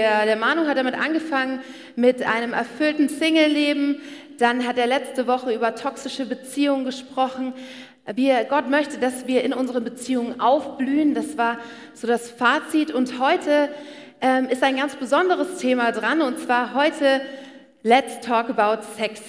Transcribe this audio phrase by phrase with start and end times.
[0.00, 1.58] Der, der Manu hat damit angefangen
[1.96, 4.00] mit einem erfüllten Single-Leben.
[4.38, 7.52] Dann hat er letzte Woche über toxische Beziehungen gesprochen.
[8.14, 11.14] Wir, Gott möchte, dass wir in unseren Beziehungen aufblühen.
[11.14, 11.58] Das war
[11.94, 12.92] so das Fazit.
[12.92, 13.70] Und heute
[14.20, 16.22] ähm, ist ein ganz besonderes Thema dran.
[16.22, 17.20] Und zwar heute
[17.82, 19.20] Let's Talk About Sex.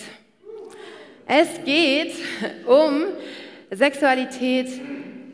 [1.26, 2.14] Es geht
[2.68, 3.06] um
[3.72, 4.70] Sexualität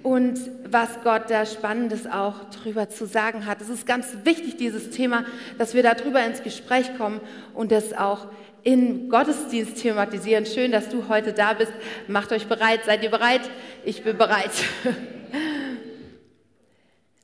[0.05, 3.59] und was Gott da Spannendes auch drüber zu sagen hat.
[3.59, 5.25] Es ist ganz wichtig, dieses Thema,
[5.57, 7.19] dass wir darüber ins Gespräch kommen
[7.55, 8.27] und das auch
[8.61, 10.45] in Gottesdienst thematisieren.
[10.45, 11.73] Schön, dass du heute da bist.
[12.07, 12.81] Macht euch bereit.
[12.85, 13.49] Seid ihr bereit?
[13.83, 14.51] Ich bin bereit.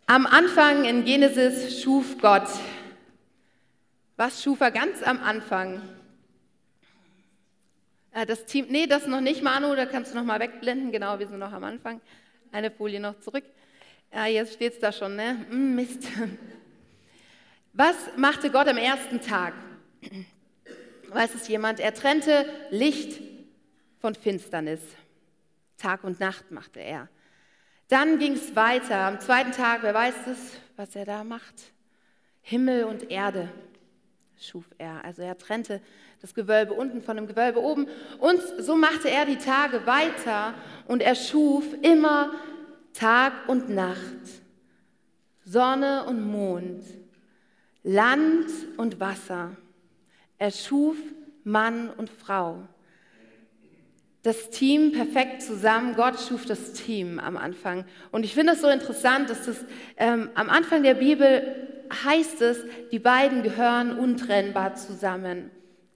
[0.07, 2.47] Am Anfang in Genesis schuf Gott.
[4.17, 5.83] Was schuf er ganz am Anfang?
[8.11, 10.91] Äh, das Team, nee, das noch nicht, Manu, da kannst du noch mal wegblenden.
[10.91, 12.01] Genau, wir sind noch am Anfang.
[12.51, 13.45] Eine Folie noch zurück.
[14.13, 15.45] Ja, jetzt steht es da schon, ne?
[15.49, 16.03] Hm, Mist.
[17.73, 19.53] Was machte Gott am ersten Tag?
[21.07, 21.79] Weiß es jemand?
[21.79, 23.21] Er trennte Licht
[23.99, 24.81] von Finsternis.
[25.77, 27.07] Tag und Nacht machte er.
[27.87, 28.97] Dann ging es weiter.
[28.97, 31.55] Am zweiten Tag, wer weiß es, was er da macht?
[32.41, 33.49] Himmel und Erde
[34.37, 35.03] schuf er.
[35.05, 35.81] Also er trennte
[36.21, 37.87] das Gewölbe unten von dem Gewölbe oben.
[38.19, 40.53] Und so machte er die Tage weiter
[40.87, 42.31] und er schuf immer
[42.93, 43.97] Tag und Nacht,
[45.43, 46.83] Sonne und Mond,
[47.83, 49.55] Land und Wasser.
[50.37, 50.97] Er schuf
[51.43, 52.67] Mann und Frau.
[54.21, 55.95] Das Team perfekt zusammen.
[55.95, 57.85] Gott schuf das Team am Anfang.
[58.11, 59.65] Und ich finde es so interessant, dass das
[59.97, 62.59] ähm, am Anfang der Bibel heißt es,
[62.91, 65.49] die beiden gehören untrennbar zusammen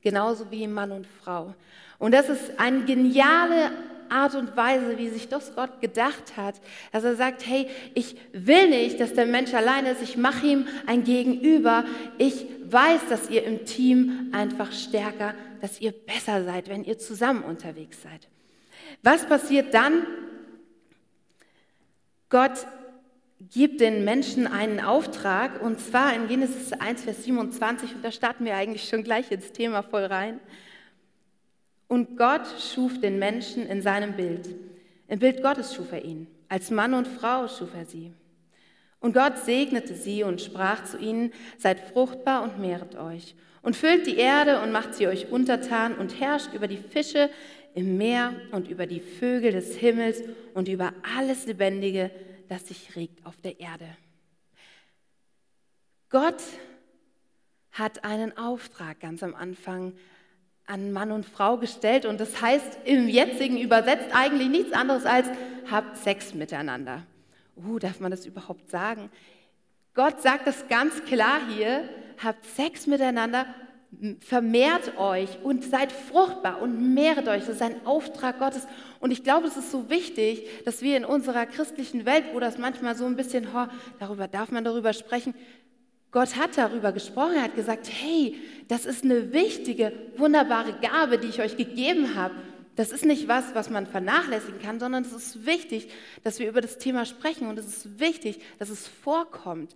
[0.05, 1.55] genauso wie Mann und Frau.
[1.97, 3.71] Und das ist eine geniale
[4.07, 6.61] Art und Weise, wie sich das Gott gedacht hat,
[6.91, 10.67] dass er sagt, hey, ich will nicht, dass der Mensch alleine ist, ich mache ihm
[10.85, 11.83] ein Gegenüber,
[12.19, 17.43] ich weiß, dass ihr im Team einfach stärker, dass ihr besser seid, wenn ihr zusammen
[17.43, 18.27] unterwegs seid.
[19.01, 20.05] Was passiert dann?
[22.29, 22.67] Gott
[23.51, 28.45] gibt den Menschen einen Auftrag, und zwar in Genesis 1, Vers 27, und da starten
[28.45, 30.39] wir eigentlich schon gleich ins Thema voll rein.
[31.87, 34.49] Und Gott schuf den Menschen in seinem Bild.
[35.07, 36.27] Im Bild Gottes schuf er ihn.
[36.49, 38.11] Als Mann und Frau schuf er sie.
[38.99, 44.05] Und Gott segnete sie und sprach zu ihnen, seid fruchtbar und mehret euch und füllt
[44.05, 47.29] die Erde und macht sie euch untertan und herrscht über die Fische
[47.73, 50.21] im Meer und über die Vögel des Himmels
[50.53, 52.11] und über alles Lebendige,
[52.47, 53.87] das sich regt auf der Erde.
[56.09, 56.41] Gott
[57.71, 59.93] hat einen Auftrag ganz am Anfang
[60.65, 65.27] an Mann und Frau gestellt und das heißt im jetzigen übersetzt eigentlich nichts anderes als
[65.69, 67.03] habt Sex miteinander.
[67.55, 69.09] Uh, darf man das überhaupt sagen?
[69.93, 71.87] Gott sagt das ganz klar hier,
[72.23, 73.45] habt Sex miteinander
[74.19, 77.41] vermehrt euch und seid fruchtbar und mehret euch.
[77.45, 78.67] Das ist ein Auftrag Gottes.
[78.99, 82.57] Und ich glaube, es ist so wichtig, dass wir in unserer christlichen Welt, wo das
[82.57, 83.67] manchmal so ein bisschen, oh,
[83.99, 85.33] darüber darf man darüber sprechen,
[86.11, 88.35] Gott hat darüber gesprochen, er hat gesagt, hey,
[88.69, 92.35] das ist eine wichtige, wunderbare Gabe, die ich euch gegeben habe.
[92.77, 95.89] Das ist nicht was, was man vernachlässigen kann, sondern es ist wichtig,
[96.23, 99.75] dass wir über das Thema sprechen und es ist wichtig, dass es vorkommt.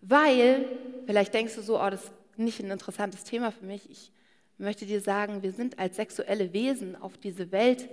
[0.00, 0.66] Weil,
[1.06, 3.88] vielleicht denkst du so, oh, das nicht ein interessantes Thema für mich.
[3.90, 4.12] Ich
[4.58, 7.88] möchte dir sagen, wir sind als sexuelle Wesen auf diese Welt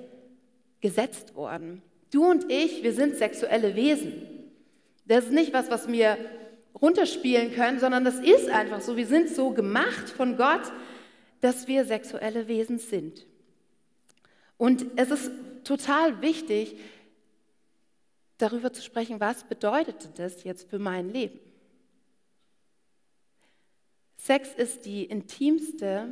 [0.81, 1.81] gesetzt worden.
[2.11, 4.13] Du und ich, wir sind sexuelle Wesen.
[5.05, 6.17] Das ist nicht was, was wir
[6.79, 8.97] runterspielen können, sondern das ist einfach so.
[8.97, 10.71] Wir sind so gemacht von Gott,
[11.41, 13.25] dass wir sexuelle Wesen sind.
[14.57, 15.31] Und es ist
[15.63, 16.77] total wichtig,
[18.37, 21.39] darüber zu sprechen, was bedeutet das jetzt für mein Leben?
[24.17, 26.09] Sex ist die intimste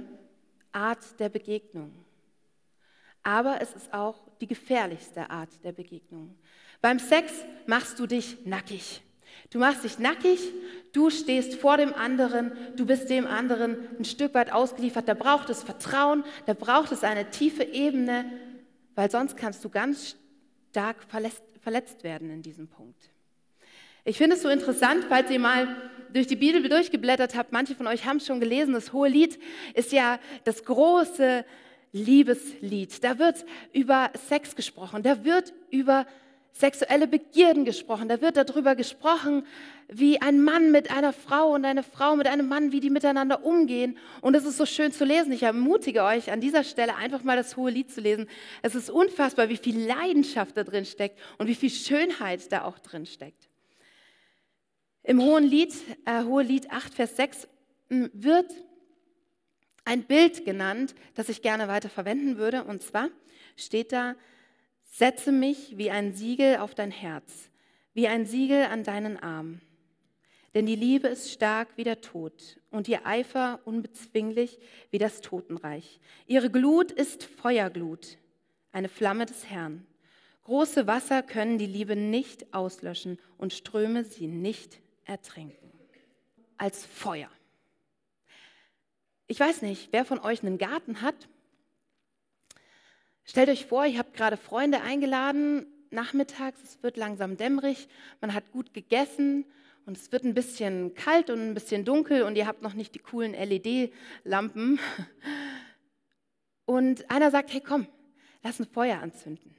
[0.72, 1.92] Art der Begegnung.
[3.24, 6.36] Aber es ist auch die gefährlichste Art der Begegnung.
[6.82, 7.34] Beim Sex
[7.66, 9.02] machst du dich nackig.
[9.50, 10.40] Du machst dich nackig,
[10.94, 15.08] du stehst vor dem anderen, du bist dem anderen ein Stück weit ausgeliefert.
[15.08, 18.26] Da braucht es Vertrauen, da braucht es eine tiefe Ebene,
[18.96, 20.16] weil sonst kannst du ganz
[20.72, 20.98] stark
[21.60, 23.10] verletzt werden in diesem Punkt.
[24.04, 25.68] Ich finde es so interessant, falls ihr mal
[26.16, 29.38] durch die Bibel durchgeblättert habt, manche von euch haben es schon gelesen, das Hohe Lied
[29.74, 31.46] ist ja das große
[31.92, 33.04] Liebeslied.
[33.04, 36.06] Da wird über Sex gesprochen, da wird über
[36.54, 39.46] sexuelle Begierden gesprochen, da wird darüber gesprochen,
[39.90, 43.44] wie ein Mann mit einer Frau und eine Frau mit einem Mann, wie die miteinander
[43.44, 43.98] umgehen.
[44.22, 45.34] Und es ist so schön zu lesen.
[45.34, 48.28] Ich ermutige euch an dieser Stelle einfach mal das Hohe Lied zu lesen.
[48.62, 52.80] Es ist unfassbar, wie viel Leidenschaft da drin steckt und wie viel Schönheit da auch
[52.80, 53.45] drin steckt.
[55.06, 55.72] Im Hohen Lied,
[56.06, 57.48] äh, Hohe Lied 8, Vers 6
[57.90, 58.52] hm, wird
[59.84, 62.64] ein Bild genannt, das ich gerne weiter verwenden würde.
[62.64, 63.10] Und zwar
[63.56, 64.16] steht da,
[64.84, 67.52] setze mich wie ein Siegel auf dein Herz,
[67.94, 69.62] wie ein Siegel an deinen Arm.
[70.56, 74.58] Denn die Liebe ist stark wie der Tod und ihr Eifer unbezwinglich
[74.90, 76.00] wie das Totenreich.
[76.26, 78.18] Ihre Glut ist Feuerglut,
[78.72, 79.86] eine Flamme des Herrn.
[80.46, 85.72] Große Wasser können die Liebe nicht auslöschen und Ströme sie nicht ertrinken.
[86.58, 87.30] Als Feuer.
[89.28, 91.16] Ich weiß nicht, wer von euch einen Garten hat.
[93.24, 97.88] Stellt euch vor, ihr habt gerade Freunde eingeladen, nachmittags, es wird langsam dämmerig,
[98.22, 99.46] man hat gut gegessen
[99.86, 102.94] und es wird ein bisschen kalt und ein bisschen dunkel und ihr habt noch nicht
[102.94, 104.80] die coolen LED-Lampen.
[106.66, 107.88] Und einer sagt, hey komm,
[108.44, 109.56] lass ein Feuer anzünden.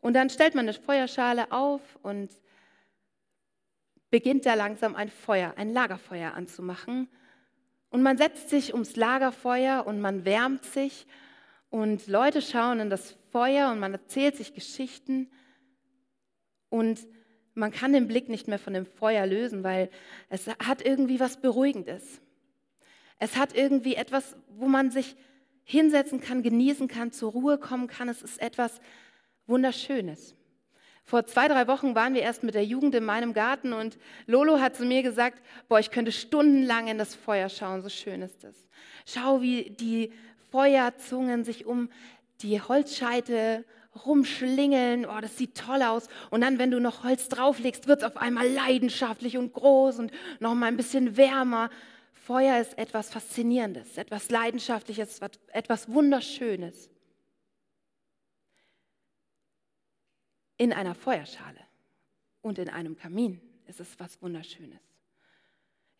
[0.00, 2.30] Und dann stellt man eine Feuerschale auf und
[4.10, 7.08] beginnt da langsam ein Feuer, ein Lagerfeuer anzumachen.
[7.90, 11.06] Und man setzt sich ums Lagerfeuer und man wärmt sich
[11.70, 15.30] und Leute schauen in das Feuer und man erzählt sich Geschichten
[16.68, 17.06] und
[17.54, 19.90] man kann den Blick nicht mehr von dem Feuer lösen, weil
[20.28, 22.20] es hat irgendwie was Beruhigendes.
[23.18, 25.16] Es hat irgendwie etwas, wo man sich
[25.64, 28.08] hinsetzen kann, genießen kann, zur Ruhe kommen kann.
[28.08, 28.80] Es ist etwas
[29.46, 30.34] Wunderschönes.
[31.08, 34.58] Vor zwei, drei Wochen waren wir erst mit der Jugend in meinem Garten und Lolo
[34.58, 38.42] hat zu mir gesagt, boah, ich könnte stundenlang in das Feuer schauen, so schön ist
[38.42, 38.56] es.
[39.06, 40.12] Schau, wie die
[40.50, 41.90] Feuerzungen sich um
[42.42, 43.64] die Holzscheite
[44.04, 45.06] rumschlingeln.
[45.06, 46.08] Oh, das sieht toll aus.
[46.30, 50.10] Und dann, wenn du noch Holz drauflegst, wird es auf einmal leidenschaftlich und groß und
[50.40, 51.70] noch mal ein bisschen wärmer.
[52.14, 55.20] Feuer ist etwas Faszinierendes, etwas Leidenschaftliches,
[55.52, 56.90] etwas Wunderschönes.
[60.56, 61.60] In einer Feuerschale
[62.42, 64.80] und in einem Kamin ist es was Wunderschönes.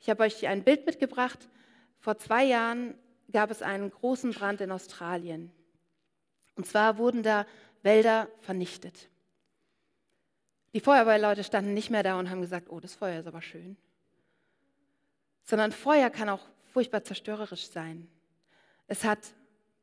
[0.00, 1.49] Ich habe euch ein Bild mitgebracht.
[1.99, 2.94] Vor zwei Jahren
[3.32, 5.50] gab es einen großen Brand in Australien.
[6.55, 7.47] Und zwar wurden da
[7.82, 9.08] Wälder vernichtet.
[10.73, 13.76] Die Feuerwehrleute standen nicht mehr da und haben gesagt, oh, das Feuer ist aber schön.
[15.43, 18.09] Sondern Feuer kann auch furchtbar zerstörerisch sein.
[18.87, 19.35] Es hat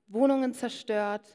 [0.07, 1.25] Wohnungen zerstört,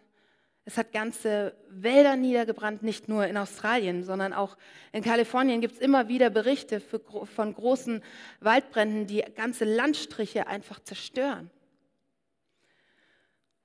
[0.68, 4.58] es hat ganze Wälder niedergebrannt, nicht nur in Australien, sondern auch
[4.92, 8.02] in Kalifornien gibt es immer wieder Berichte für, von großen
[8.40, 11.50] Waldbränden, die ganze Landstriche einfach zerstören.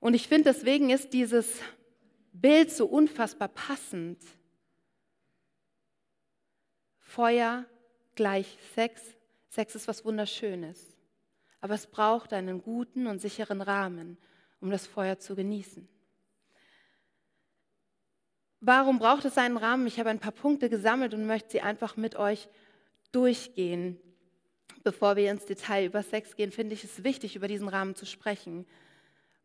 [0.00, 1.60] Und ich finde, deswegen ist dieses
[2.32, 4.18] Bild so unfassbar passend.
[7.00, 7.66] Feuer
[8.14, 9.02] gleich Sex.
[9.50, 10.96] Sex ist was Wunderschönes.
[11.60, 14.16] Aber es braucht einen guten und sicheren Rahmen,
[14.62, 15.86] um das Feuer zu genießen.
[18.66, 19.86] Warum braucht es einen Rahmen?
[19.86, 22.48] Ich habe ein paar Punkte gesammelt und möchte sie einfach mit euch
[23.12, 24.00] durchgehen.
[24.82, 28.06] Bevor wir ins Detail über Sex gehen, finde ich es wichtig, über diesen Rahmen zu
[28.06, 28.66] sprechen,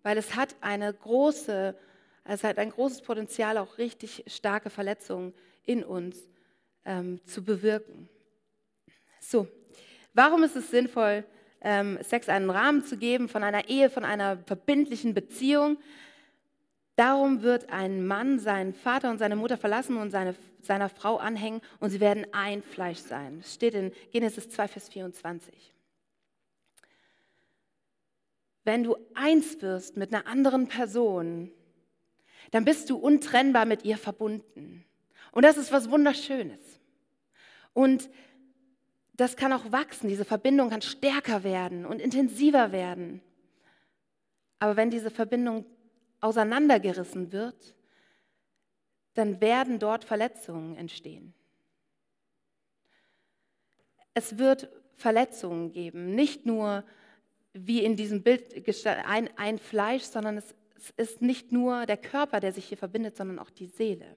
[0.03, 1.75] weil es hat eine große
[2.23, 5.33] es hat ein großes Potenzial, auch richtig starke Verletzungen
[5.65, 6.29] in uns
[6.85, 8.07] ähm, zu bewirken.
[9.19, 9.47] So,
[10.13, 11.25] warum ist es sinnvoll,
[11.59, 15.77] ähm, Sex einen Rahmen zu geben von einer Ehe, von einer verbindlichen Beziehung?
[16.99, 21.61] Darum wird ein Mann seinen Vater und seine Mutter verlassen und seine, seiner Frau anhängen
[21.79, 23.37] und sie werden ein Fleisch sein.
[23.39, 25.73] Das steht in Genesis 2, Vers 24.
[28.65, 31.53] Wenn du eins wirst mit einer anderen Person,
[32.51, 34.83] dann bist du untrennbar mit ihr verbunden.
[35.31, 36.59] Und das ist was Wunderschönes.
[37.71, 38.09] Und
[39.13, 43.21] das kann auch wachsen, diese Verbindung kann stärker werden und intensiver werden.
[44.59, 45.65] Aber wenn diese Verbindung
[46.21, 47.75] auseinandergerissen wird,
[49.13, 51.33] dann werden dort Verletzungen entstehen.
[54.13, 56.83] Es wird Verletzungen geben, nicht nur
[57.53, 58.53] wie in diesem Bild
[59.05, 63.17] ein, ein Fleisch, sondern es es ist nicht nur der Körper, der sich hier verbindet,
[63.17, 64.15] sondern auch die Seele.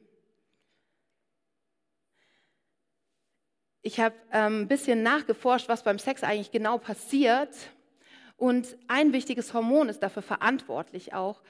[3.82, 7.50] Ich habe ähm, ein bisschen nachgeforscht, was beim Sex eigentlich genau passiert.
[8.36, 11.42] Und ein wichtiges Hormon ist dafür verantwortlich auch,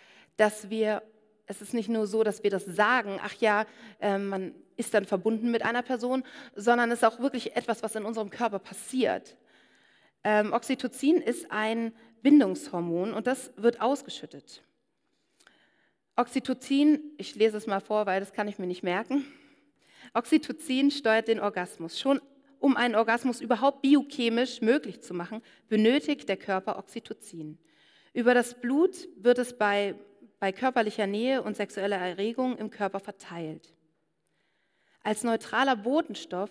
[0.43, 1.05] dass wir,
[1.47, 3.65] es ist nicht nur so, dass wir das sagen, ach ja,
[4.01, 6.25] äh, man ist dann verbunden mit einer Person,
[6.57, 9.37] sondern es ist auch wirklich etwas, was in unserem Körper passiert.
[10.25, 14.65] Ähm, Oxytocin ist ein Bindungshormon und das wird ausgeschüttet.
[16.17, 19.25] Oxytocin, ich lese es mal vor, weil das kann ich mir nicht merken.
[20.13, 22.01] Oxytocin steuert den Orgasmus.
[22.01, 22.21] Schon
[22.59, 27.59] um einen Orgasmus überhaupt biochemisch möglich zu machen, benötigt der Körper Oxytocin.
[28.13, 29.95] Über das Blut wird es bei,
[30.43, 33.73] bei körperlicher Nähe und sexueller Erregung im Körper verteilt.
[35.05, 36.51] Als neutraler Botenstoff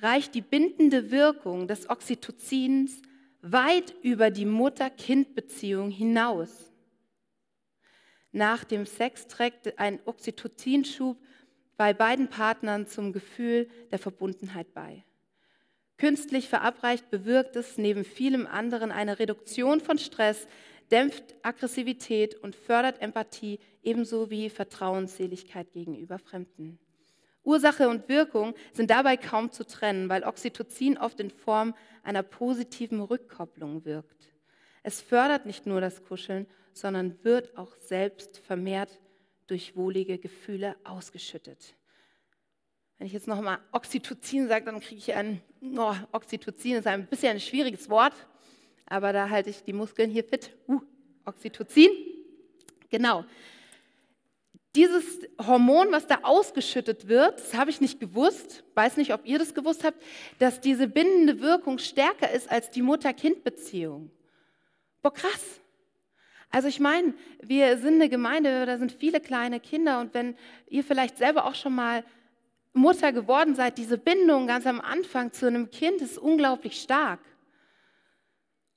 [0.00, 3.00] reicht die bindende Wirkung des Oxytocins
[3.40, 6.70] weit über die Mutter-Kind-Beziehung hinaus.
[8.30, 11.16] Nach dem Sex trägt ein Oxytocinschub
[11.78, 15.02] bei beiden Partnern zum Gefühl der Verbundenheit bei.
[15.96, 20.46] Künstlich verabreicht bewirkt es neben vielem anderen eine Reduktion von Stress,
[20.90, 26.78] dämpft Aggressivität und fördert Empathie ebenso wie Vertrauensseligkeit gegenüber Fremden.
[27.42, 33.00] Ursache und Wirkung sind dabei kaum zu trennen, weil Oxytocin oft in Form einer positiven
[33.00, 34.32] Rückkopplung wirkt.
[34.82, 39.00] Es fördert nicht nur das Kuscheln, sondern wird auch selbst vermehrt
[39.46, 41.74] durch wohlige Gefühle ausgeschüttet.
[42.98, 45.40] Wenn ich jetzt nochmal Oxytocin sage, dann kriege ich ein,
[45.76, 48.12] oh, Oxytocin ist ein bisschen ein schwieriges Wort,
[48.90, 50.50] aber da halte ich die Muskeln hier fit.
[50.68, 50.80] Uh,
[51.24, 51.90] Oxytocin,
[52.90, 53.24] genau.
[54.76, 59.38] Dieses Hormon, was da ausgeschüttet wird, das habe ich nicht gewusst, weiß nicht, ob ihr
[59.38, 60.00] das gewusst habt,
[60.38, 64.10] dass diese bindende Wirkung stärker ist als die Mutter-Kind-Beziehung.
[65.02, 65.60] Boah, krass.
[66.50, 70.36] Also ich meine, wir sind eine Gemeinde, da sind viele kleine Kinder und wenn
[70.68, 72.04] ihr vielleicht selber auch schon mal
[72.72, 77.20] Mutter geworden seid, diese Bindung ganz am Anfang zu einem Kind ist unglaublich stark.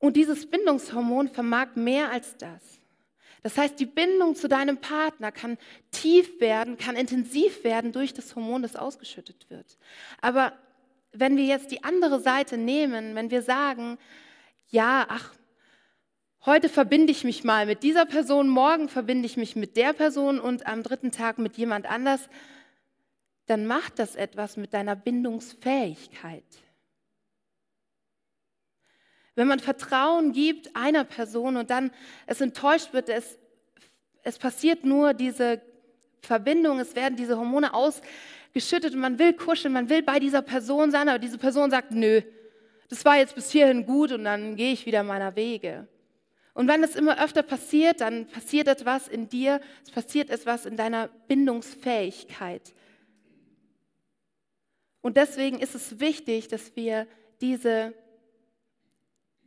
[0.03, 2.61] Und dieses Bindungshormon vermag mehr als das.
[3.41, 5.57] Das heißt, die Bindung zu deinem Partner kann
[5.91, 9.77] tief werden, kann intensiv werden durch das Hormon, das ausgeschüttet wird.
[10.19, 10.51] Aber
[11.13, 13.97] wenn wir jetzt die andere Seite nehmen, wenn wir sagen,
[14.67, 15.33] ja, ach,
[16.45, 20.37] heute verbinde ich mich mal mit dieser Person, morgen verbinde ich mich mit der Person
[20.37, 22.27] und am dritten Tag mit jemand anders,
[23.45, 26.43] dann macht das etwas mit deiner Bindungsfähigkeit.
[29.35, 31.91] Wenn man Vertrauen gibt einer Person und dann
[32.27, 33.37] es enttäuscht wird, es,
[34.21, 35.61] es passiert nur diese
[36.21, 40.91] Verbindung, es werden diese Hormone ausgeschüttet und man will kuscheln, man will bei dieser Person
[40.91, 42.21] sein, aber diese Person sagt, nö,
[42.89, 45.87] das war jetzt bis hierhin gut und dann gehe ich wieder meiner Wege.
[46.53, 50.77] Und wenn das immer öfter passiert, dann passiert etwas in dir, es passiert etwas in
[50.77, 52.73] deiner Bindungsfähigkeit.
[55.01, 57.07] Und deswegen ist es wichtig, dass wir
[57.41, 57.93] diese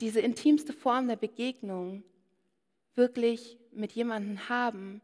[0.00, 2.02] diese intimste Form der Begegnung
[2.94, 5.00] wirklich mit jemandem haben,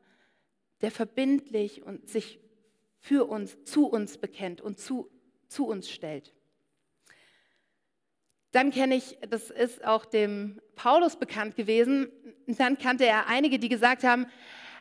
[0.81, 2.41] der verbindlich und sich
[2.99, 5.11] für uns, zu uns bekennt und zu,
[5.49, 6.35] zu uns stellt.
[8.53, 12.09] Dann kenne ich, das ist auch dem Paulus bekannt gewesen,
[12.47, 14.27] dann kannte er einige, die gesagt haben,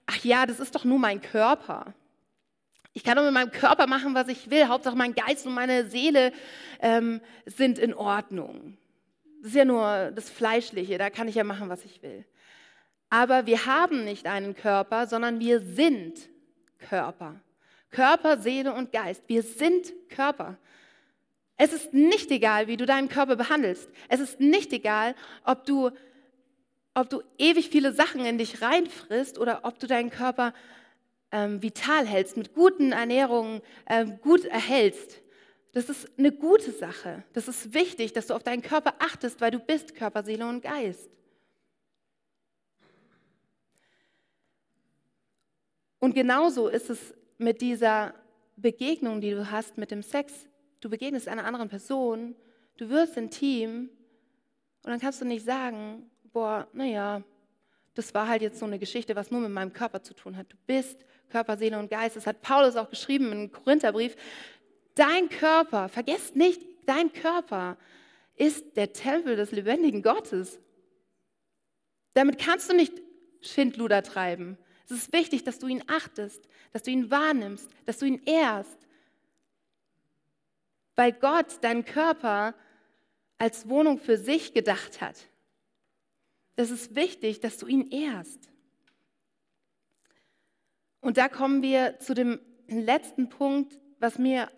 [0.05, 1.93] ach ja, das ist doch nur mein Körper.
[2.93, 4.67] Ich kann doch mit meinem Körper machen, was ich will.
[4.67, 6.33] Hauptsache mein Geist und meine Seele
[6.81, 8.77] ähm, sind in Ordnung.
[9.41, 12.23] Das ist ja nur das Fleischliche, da kann ich ja machen, was ich will.
[13.09, 16.29] Aber wir haben nicht einen Körper, sondern wir sind
[16.77, 17.41] Körper.
[17.89, 19.23] Körper, Seele und Geist.
[19.27, 20.57] Wir sind Körper.
[21.57, 23.89] Es ist nicht egal, wie du deinen Körper behandelst.
[24.09, 25.89] Es ist nicht egal, ob du,
[26.93, 30.53] ob du ewig viele Sachen in dich reinfrisst oder ob du deinen Körper
[31.31, 35.20] ähm, vital hältst, mit guten Ernährungen ähm, gut erhältst.
[35.73, 37.23] Das ist eine gute Sache.
[37.33, 40.61] Das ist wichtig, dass du auf deinen Körper achtest, weil du bist Körper, Seele und
[40.61, 41.09] Geist.
[45.99, 48.13] Und genauso ist es mit dieser
[48.57, 50.47] Begegnung, die du hast mit dem Sex.
[50.81, 52.35] Du begegnest einer anderen Person,
[52.77, 53.89] du wirst intim
[54.83, 57.23] und dann kannst du nicht sagen, boah, naja,
[57.93, 60.51] das war halt jetzt so eine Geschichte, was nur mit meinem Körper zu tun hat.
[60.51, 62.15] Du bist Körper, Seele und Geist.
[62.15, 64.15] Das hat Paulus auch geschrieben im Korintherbrief.
[64.95, 67.77] Dein Körper, vergesst nicht, dein Körper
[68.35, 70.59] ist der Tempel des lebendigen Gottes.
[72.13, 72.93] Damit kannst du nicht
[73.41, 74.57] Schindluder treiben.
[74.85, 78.77] Es ist wichtig, dass du ihn achtest, dass du ihn wahrnimmst, dass du ihn ehrst.
[80.95, 82.53] Weil Gott deinen Körper
[83.37, 85.15] als Wohnung für sich gedacht hat.
[86.55, 88.49] Es ist wichtig, dass du ihn ehrst.
[90.99, 94.51] Und da kommen wir zu dem letzten Punkt, was mir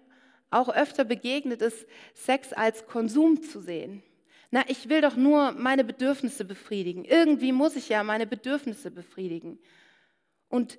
[0.53, 4.03] auch öfter begegnet ist, Sex als Konsum zu sehen.
[4.51, 7.05] Na, ich will doch nur meine Bedürfnisse befriedigen.
[7.05, 9.57] Irgendwie muss ich ja meine Bedürfnisse befriedigen.
[10.48, 10.77] Und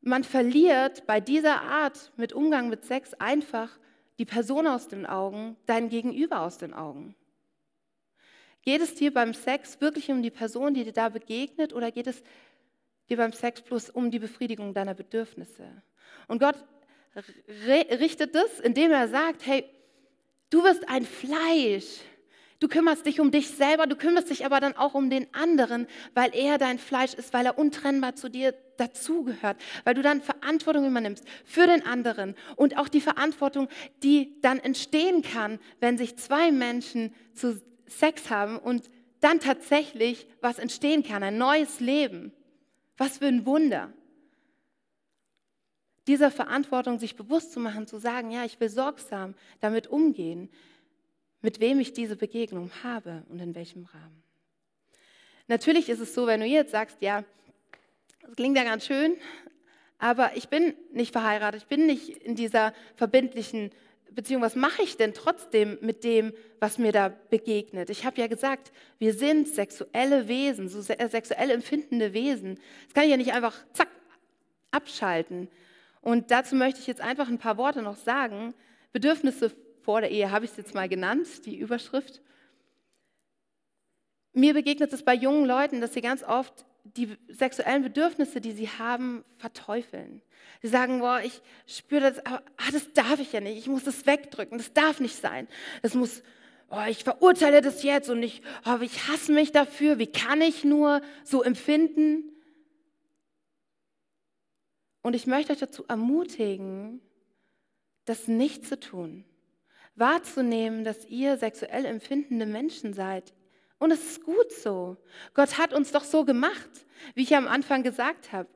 [0.00, 3.78] man verliert bei dieser Art mit Umgang mit Sex einfach
[4.18, 7.14] die Person aus den Augen, dein Gegenüber aus den Augen.
[8.62, 12.06] Geht es dir beim Sex wirklich um die Person, die dir da begegnet, oder geht
[12.06, 12.22] es
[13.08, 15.82] dir beim Sex bloß um die Befriedigung deiner Bedürfnisse?
[16.28, 16.56] Und Gott
[17.16, 19.64] richtet es, indem er sagt, hey,
[20.50, 22.00] du wirst ein Fleisch.
[22.62, 25.88] Du kümmerst dich um dich selber, du kümmerst dich aber dann auch um den anderen,
[26.14, 30.86] weil er dein Fleisch ist, weil er untrennbar zu dir dazugehört, weil du dann Verantwortung
[30.86, 33.66] übernimmst für den anderen und auch die Verantwortung,
[34.04, 38.88] die dann entstehen kann, wenn sich zwei Menschen zu Sex haben und
[39.18, 42.32] dann tatsächlich was entstehen kann, ein neues Leben.
[42.96, 43.92] Was für ein Wunder.
[46.06, 50.50] Dieser Verantwortung sich bewusst zu machen, zu sagen, ja, ich will sorgsam damit umgehen,
[51.40, 54.22] mit wem ich diese Begegnung habe und in welchem Rahmen.
[55.48, 57.24] Natürlich ist es so, wenn du jetzt sagst, ja,
[58.22, 59.16] das klingt ja ganz schön,
[59.98, 63.70] aber ich bin nicht verheiratet, ich bin nicht in dieser verbindlichen
[64.10, 64.42] Beziehung.
[64.42, 67.90] Was mache ich denn trotzdem mit dem, was mir da begegnet?
[67.90, 72.58] Ich habe ja gesagt, wir sind sexuelle Wesen, so äh, sexuell empfindende Wesen.
[72.86, 73.88] Das kann ich ja nicht einfach zack
[74.70, 75.48] abschalten.
[76.02, 78.54] Und dazu möchte ich jetzt einfach ein paar Worte noch sagen.
[78.92, 82.20] Bedürfnisse vor der Ehe habe ich es jetzt mal genannt, die Überschrift.
[84.34, 88.68] Mir begegnet es bei jungen Leuten, dass sie ganz oft die sexuellen Bedürfnisse, die sie
[88.68, 90.20] haben, verteufeln.
[90.60, 93.84] Sie sagen, boah, ich spüre das, aber ah, das darf ich ja nicht, ich muss
[93.84, 95.46] das wegdrücken, das darf nicht sein.
[95.82, 96.22] Das muss,
[96.70, 100.64] oh, ich verurteile das jetzt und ich, oh, ich hasse mich dafür, wie kann ich
[100.64, 102.31] nur so empfinden?
[105.02, 107.00] Und ich möchte euch dazu ermutigen,
[108.04, 109.24] das nicht zu tun.
[109.94, 113.34] Wahrzunehmen, dass ihr sexuell empfindende Menschen seid.
[113.78, 114.96] Und es ist gut so.
[115.34, 116.70] Gott hat uns doch so gemacht,
[117.14, 118.48] wie ich am Anfang gesagt habe.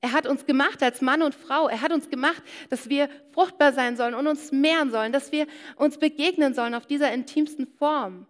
[0.00, 1.68] Er hat uns gemacht als Mann und Frau.
[1.68, 5.46] Er hat uns gemacht, dass wir fruchtbar sein sollen und uns mehren sollen, dass wir
[5.76, 8.26] uns begegnen sollen auf dieser intimsten Form.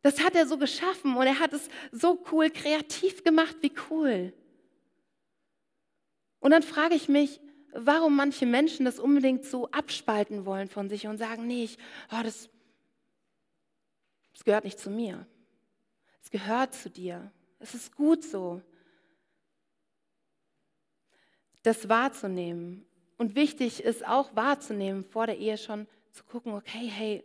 [0.00, 4.32] Das hat er so geschaffen und er hat es so cool kreativ gemacht, wie cool.
[6.42, 7.40] Und dann frage ich mich,
[7.72, 11.78] warum manche Menschen das unbedingt so abspalten wollen von sich und sagen, nee, ich,
[12.10, 12.50] oh, das,
[14.32, 15.24] das gehört nicht zu mir.
[16.20, 17.30] Es gehört zu dir.
[17.60, 18.60] Es ist gut so.
[21.62, 22.84] Das wahrzunehmen.
[23.18, 27.24] Und wichtig ist auch wahrzunehmen, vor der Ehe schon zu gucken, okay, hey,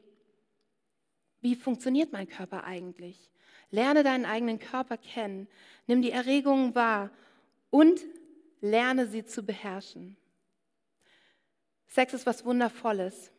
[1.41, 3.31] wie funktioniert mein Körper eigentlich?
[3.71, 5.47] Lerne deinen eigenen Körper kennen.
[5.87, 7.09] Nimm die Erregungen wahr
[7.71, 7.99] und
[8.61, 10.17] lerne sie zu beherrschen.
[11.87, 13.31] Sex ist was Wundervolles.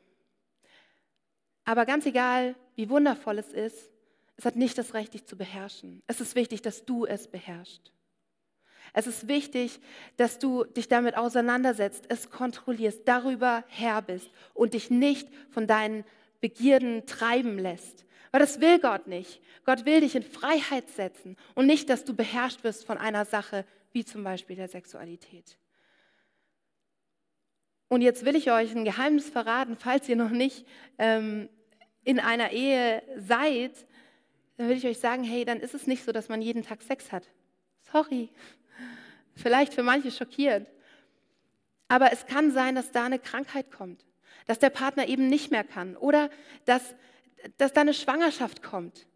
[1.64, 3.90] Aber ganz egal, wie wundervoll es ist,
[4.36, 6.02] es hat nicht das Recht, dich zu beherrschen.
[6.06, 7.92] Es ist wichtig, dass du es beherrschst.
[8.94, 9.80] Es ist wichtig,
[10.16, 16.04] dass du dich damit auseinandersetzt, es kontrollierst, darüber Herr bist und dich nicht von deinen
[16.40, 18.06] Begierden treiben lässt.
[18.30, 19.40] Weil das will Gott nicht.
[19.64, 23.64] Gott will dich in Freiheit setzen und nicht, dass du beherrscht wirst von einer Sache,
[23.92, 25.58] wie zum Beispiel der Sexualität.
[27.88, 30.66] Und jetzt will ich euch ein Geheimnis verraten, falls ihr noch nicht
[30.98, 31.48] ähm,
[32.04, 33.72] in einer Ehe seid,
[34.56, 36.82] dann will ich euch sagen, hey, dann ist es nicht so, dass man jeden Tag
[36.82, 37.28] Sex hat.
[37.92, 38.28] Sorry.
[39.34, 40.68] Vielleicht für manche schockierend.
[41.86, 44.04] Aber es kann sein, dass da eine Krankheit kommt,
[44.46, 46.28] dass der Partner eben nicht mehr kann oder
[46.66, 46.94] dass,
[47.56, 49.06] dass da eine Schwangerschaft kommt.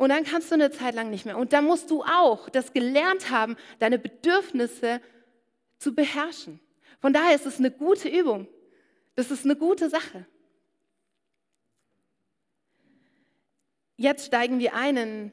[0.00, 1.36] Und dann kannst du eine Zeit lang nicht mehr.
[1.36, 5.02] Und da musst du auch das gelernt haben, deine Bedürfnisse
[5.76, 6.58] zu beherrschen.
[7.02, 8.48] Von daher ist es eine gute Übung.
[9.14, 10.24] Das ist eine gute Sache.
[13.98, 15.32] Jetzt steigen wir ein in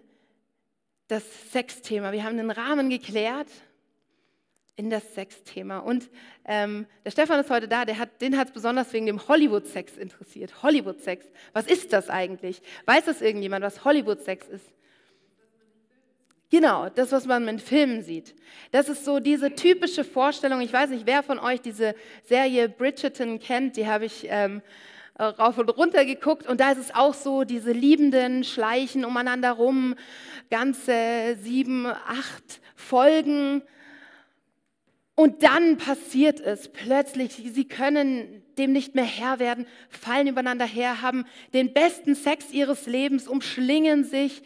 [1.07, 2.11] das Sexthema.
[2.11, 3.47] Wir haben den Rahmen geklärt
[4.77, 5.79] in das Sexthema.
[5.79, 6.09] Und
[6.45, 9.97] ähm, der Stefan ist heute da, der hat, den hat es besonders wegen dem Hollywood-Sex
[9.97, 10.63] interessiert.
[10.63, 12.61] Hollywood-Sex, was ist das eigentlich?
[12.85, 14.65] Weiß das irgendjemand, was Hollywood-Sex ist?
[16.49, 18.35] Genau, das, was man in Filmen sieht.
[18.71, 20.61] Das ist so diese typische Vorstellung.
[20.61, 24.61] Ich weiß nicht, wer von euch diese Serie Bridgerton kennt, die habe ich ähm,
[25.15, 29.53] äh, rauf und runter geguckt und da ist es auch so, diese Liebenden schleichen umeinander
[29.53, 29.95] rum,
[30.51, 33.63] ganze sieben, acht Folgen.
[35.19, 41.01] Und dann passiert es plötzlich, sie können dem nicht mehr Herr werden, fallen übereinander her,
[41.01, 41.25] haben
[41.55, 44.43] den besten Sex ihres Lebens, umschlingen sich,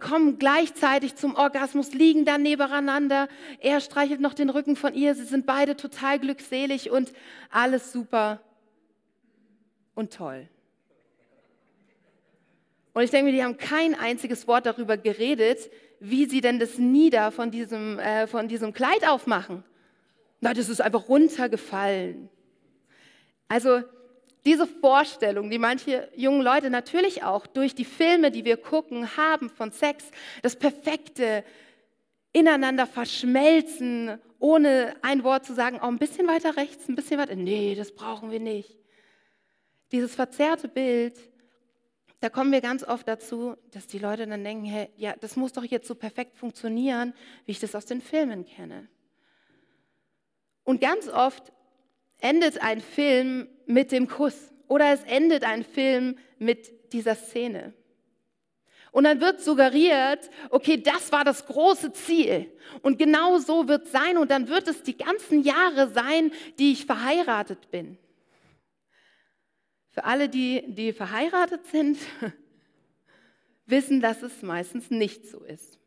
[0.00, 3.28] kommen gleichzeitig zum Orgasmus, liegen dann nebeneinander.
[3.60, 7.12] Er streichelt noch den Rücken von ihr, sie sind beide total glückselig und
[7.50, 8.40] alles super
[9.94, 10.48] und toll.
[12.94, 15.70] Und ich denke mir, die haben kein einziges Wort darüber geredet,
[16.10, 19.64] wie sie denn das Nieder von diesem, äh, von diesem Kleid aufmachen.
[20.40, 22.28] Na, das ist einfach runtergefallen.
[23.48, 23.82] Also
[24.44, 29.48] diese Vorstellung, die manche jungen Leute natürlich auch durch die Filme, die wir gucken, haben
[29.48, 30.04] von Sex,
[30.42, 31.44] das perfekte
[32.32, 37.36] ineinander verschmelzen, ohne ein Wort zu sagen, oh, ein bisschen weiter rechts, ein bisschen weiter,
[37.36, 38.76] nee, das brauchen wir nicht.
[39.92, 41.16] Dieses verzerrte Bild,
[42.24, 45.52] da kommen wir ganz oft dazu, dass die Leute dann denken, hey, ja, das muss
[45.52, 47.12] doch jetzt so perfekt funktionieren,
[47.44, 48.88] wie ich das aus den Filmen kenne.
[50.62, 51.52] Und ganz oft
[52.20, 57.74] endet ein Film mit dem Kuss oder es endet ein Film mit dieser Szene.
[58.90, 62.50] Und dann wird suggeriert, okay, das war das große Ziel.
[62.80, 64.16] Und genau so wird es sein.
[64.16, 67.98] Und dann wird es die ganzen Jahre sein, die ich verheiratet bin.
[69.94, 71.98] Für alle, die, die verheiratet sind,
[73.66, 75.78] wissen, dass es meistens nicht so ist.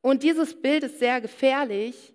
[0.00, 2.12] Und dieses Bild ist sehr gefährlich,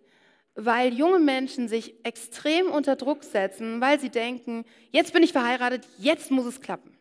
[0.55, 5.87] weil junge Menschen sich extrem unter Druck setzen, weil sie denken, jetzt bin ich verheiratet,
[5.97, 6.97] jetzt muss es klappen.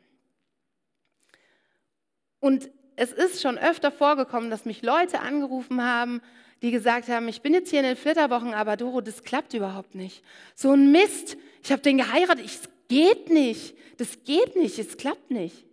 [2.38, 6.22] Und es ist schon öfter vorgekommen, dass mich Leute angerufen haben,
[6.62, 9.96] die gesagt haben, ich bin jetzt hier in den Flitterwochen, aber Doro, das klappt überhaupt
[9.96, 10.22] nicht.
[10.54, 15.30] So ein Mist, ich habe den geheiratet, es geht nicht, das geht nicht, es klappt
[15.30, 15.64] nicht.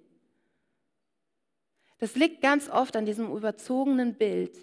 [1.98, 4.58] Das liegt ganz oft an diesem überzogenen Bild.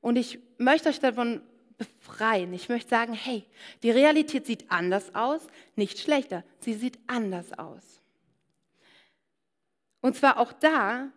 [0.00, 1.40] Und ich möchte euch davon
[1.76, 2.52] befreien.
[2.54, 3.44] Ich möchte sagen, hey,
[3.84, 5.46] die Realität sieht anders aus,
[5.76, 8.02] nicht schlechter, sie sieht anders aus.
[10.00, 11.12] Und zwar auch da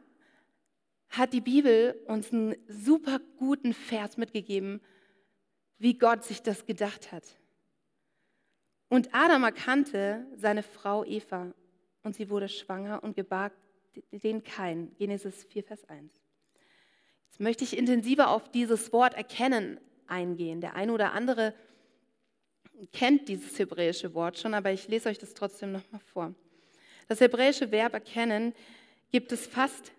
[1.09, 4.81] hat die Bibel uns einen super guten Vers mitgegeben,
[5.79, 7.40] wie Gott sich das gedacht hat.
[8.91, 11.53] Und Adam erkannte seine Frau Eva
[12.03, 13.53] und sie wurde schwanger und gebar
[14.11, 14.93] den Kain.
[14.97, 16.11] Genesis 4, Vers 1.
[17.29, 20.59] Jetzt möchte ich intensiver auf dieses Wort erkennen eingehen.
[20.59, 21.53] Der eine oder andere
[22.91, 26.35] kennt dieses hebräische Wort schon, aber ich lese euch das trotzdem nochmal vor.
[27.07, 28.53] Das hebräische Verb erkennen
[29.09, 29.93] gibt es fast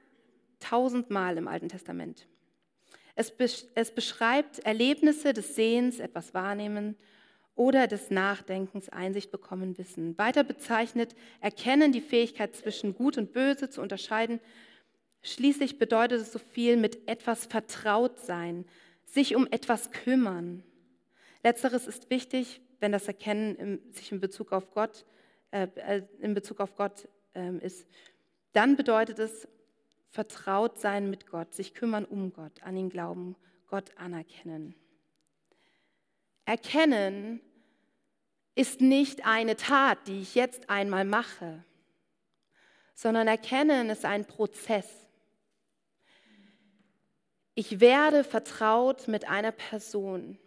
[0.60, 2.26] tausendmal im Alten Testament.
[3.14, 3.32] Es,
[3.74, 6.98] es beschreibt Erlebnisse des Sehens, etwas wahrnehmen
[7.54, 10.16] oder des Nachdenkens, Einsicht bekommen, Wissen.
[10.18, 14.40] Weiter bezeichnet Erkennen die Fähigkeit zwischen Gut und Böse zu unterscheiden.
[15.22, 18.64] Schließlich bedeutet es so viel mit etwas vertraut sein,
[19.04, 20.62] sich um etwas kümmern.
[21.44, 25.04] Letzteres ist wichtig, wenn das Erkennen im, sich in Bezug auf Gott,
[25.50, 27.86] äh, äh in Bezug auf Gott äh, ist.
[28.52, 29.46] Dann bedeutet es
[30.10, 33.36] vertraut sein mit Gott, sich kümmern um Gott, an ihn glauben,
[33.68, 34.74] Gott anerkennen.
[36.44, 37.40] Erkennen
[38.54, 41.64] ist nicht eine Tat, die ich jetzt einmal mache,
[42.94, 44.86] sondern erkennen ist ein Prozess.
[47.54, 50.38] Ich werde vertraut mit einer Person.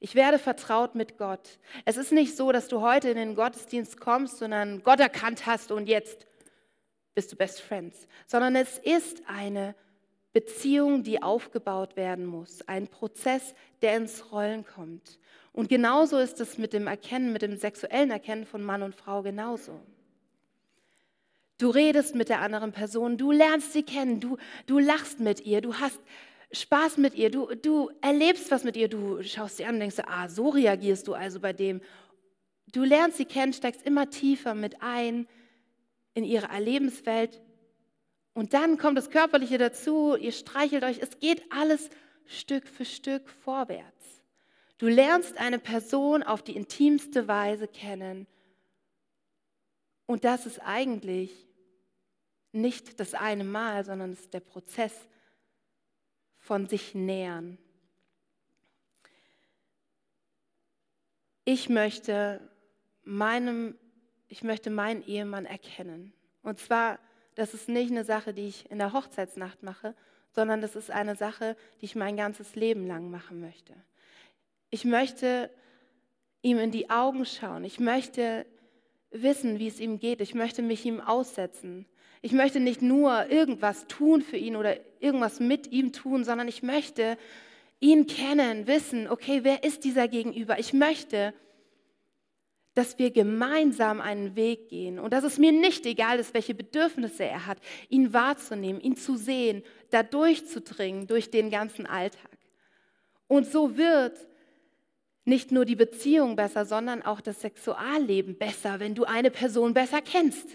[0.00, 1.58] Ich werde vertraut mit Gott.
[1.84, 5.72] Es ist nicht so, dass du heute in den Gottesdienst kommst, sondern Gott erkannt hast
[5.72, 6.26] und jetzt
[7.14, 9.74] bist du Best Friends, sondern es ist eine
[10.36, 15.18] Beziehung, die aufgebaut werden muss, ein Prozess, der ins Rollen kommt.
[15.54, 19.22] Und genauso ist es mit dem Erkennen, mit dem sexuellen Erkennen von Mann und Frau
[19.22, 19.80] genauso.
[21.56, 25.62] Du redest mit der anderen Person, du lernst sie kennen, du, du lachst mit ihr,
[25.62, 25.98] du hast
[26.52, 30.02] Spaß mit ihr, du, du erlebst was mit ihr, du schaust sie an und denkst,
[30.06, 31.80] ah, so reagierst du also bei dem.
[32.74, 35.26] Du lernst sie kennen, steigst immer tiefer mit ein
[36.12, 37.40] in ihre Erlebenswelt.
[38.36, 41.88] Und dann kommt das Körperliche dazu, ihr streichelt euch, es geht alles
[42.26, 44.22] Stück für Stück vorwärts.
[44.76, 48.26] Du lernst eine Person auf die intimste Weise kennen.
[50.04, 51.48] Und das ist eigentlich
[52.52, 54.92] nicht das eine Mal, sondern es ist der Prozess
[56.36, 57.56] von sich nähern.
[61.46, 62.46] Ich möchte
[63.02, 63.78] meinem
[64.28, 66.12] ich möchte meinen Ehemann erkennen.
[66.42, 66.98] Und zwar,
[67.36, 69.94] das ist nicht eine Sache, die ich in der Hochzeitsnacht mache,
[70.32, 73.74] sondern das ist eine Sache, die ich mein ganzes Leben lang machen möchte.
[74.70, 75.50] Ich möchte
[76.42, 77.64] ihm in die Augen schauen.
[77.64, 78.46] Ich möchte
[79.10, 80.20] wissen, wie es ihm geht.
[80.20, 81.86] Ich möchte mich ihm aussetzen.
[82.22, 86.62] Ich möchte nicht nur irgendwas tun für ihn oder irgendwas mit ihm tun, sondern ich
[86.62, 87.18] möchte
[87.78, 90.58] ihn kennen, wissen, okay, wer ist dieser Gegenüber?
[90.58, 91.34] Ich möchte,
[92.76, 97.24] dass wir gemeinsam einen Weg gehen und dass es mir nicht egal ist, welche Bedürfnisse
[97.24, 97.56] er hat,
[97.88, 102.30] ihn wahrzunehmen, ihn zu sehen, da durchzudringen durch den ganzen Alltag.
[103.28, 104.14] Und so wird
[105.24, 110.02] nicht nur die Beziehung besser, sondern auch das Sexualleben besser, wenn du eine Person besser
[110.02, 110.46] kennst.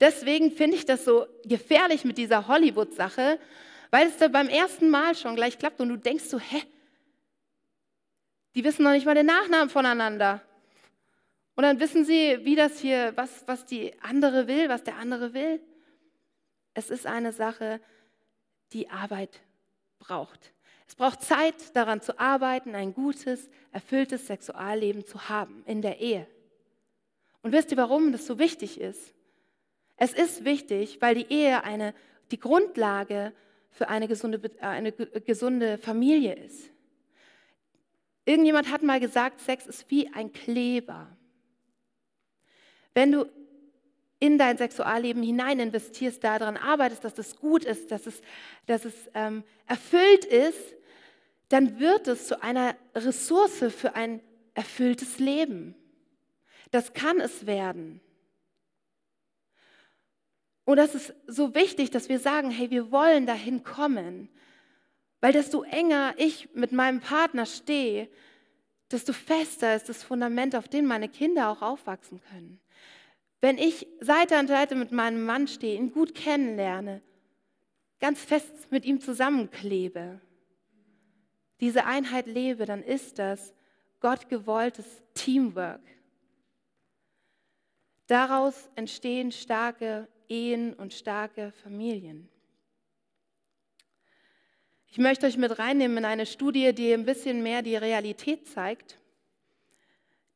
[0.00, 3.38] Deswegen finde ich das so gefährlich mit dieser Hollywood-Sache,
[3.90, 6.62] weil es da beim ersten Mal schon gleich klappt und du denkst so, hä?
[8.54, 10.42] Die wissen noch nicht mal den Nachnamen voneinander.
[11.56, 15.34] Und dann wissen sie, wie das hier, was, was die andere will, was der andere
[15.34, 15.60] will.
[16.74, 17.80] Es ist eine Sache,
[18.72, 19.40] die Arbeit
[19.98, 20.52] braucht.
[20.86, 26.26] Es braucht Zeit, daran zu arbeiten, ein gutes, erfülltes Sexualleben zu haben in der Ehe.
[27.42, 29.14] Und wisst ihr, warum das so wichtig ist?
[29.96, 31.94] Es ist wichtig, weil die Ehe eine,
[32.30, 33.32] die Grundlage
[33.70, 36.70] für eine gesunde, eine gesunde Familie ist.
[38.24, 41.13] Irgendjemand hat mal gesagt, Sex ist wie ein Kleber.
[42.94, 43.26] Wenn du
[44.20, 48.22] in dein Sexualleben hinein investierst, daran arbeitest, dass es gut ist, dass es,
[48.66, 50.74] dass es ähm, erfüllt ist,
[51.48, 54.20] dann wird es zu einer Ressource für ein
[54.54, 55.74] erfülltes Leben.
[56.70, 58.00] Das kann es werden.
[60.64, 64.30] Und das ist so wichtig, dass wir sagen, hey, wir wollen dahin kommen.
[65.20, 68.08] Weil desto enger ich mit meinem Partner stehe,
[68.90, 72.60] desto fester ist das Fundament, auf dem meine Kinder auch aufwachsen können.
[73.44, 77.02] Wenn ich Seite an Seite mit meinem Mann stehe, ihn gut kennenlerne,
[78.00, 80.18] ganz fest mit ihm zusammenklebe,
[81.60, 83.52] diese Einheit lebe, dann ist das
[84.00, 85.82] Gott gewolltes Teamwork.
[88.06, 92.30] Daraus entstehen starke Ehen und starke Familien.
[94.88, 98.98] Ich möchte euch mit reinnehmen in eine Studie, die ein bisschen mehr die Realität zeigt.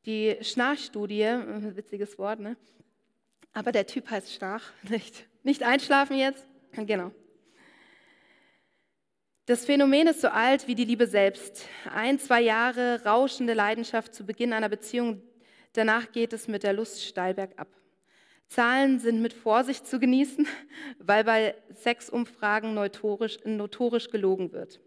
[0.05, 1.25] Die Schnarchstudie,
[1.75, 2.59] witziges Wort, ne?
[3.53, 6.47] Aber der Typ heißt Schnarch, nicht, nicht einschlafen jetzt.
[6.73, 7.13] Genau.
[9.47, 11.67] Das Phänomen ist so alt wie die Liebe selbst.
[11.91, 15.23] Ein, zwei Jahre rauschende Leidenschaft zu Beginn einer Beziehung,
[15.73, 17.69] danach geht es mit der Lust steil bergab.
[18.47, 20.47] Zahlen sind mit Vorsicht zu genießen,
[20.99, 24.81] weil bei Sexumfragen notorisch, notorisch gelogen wird.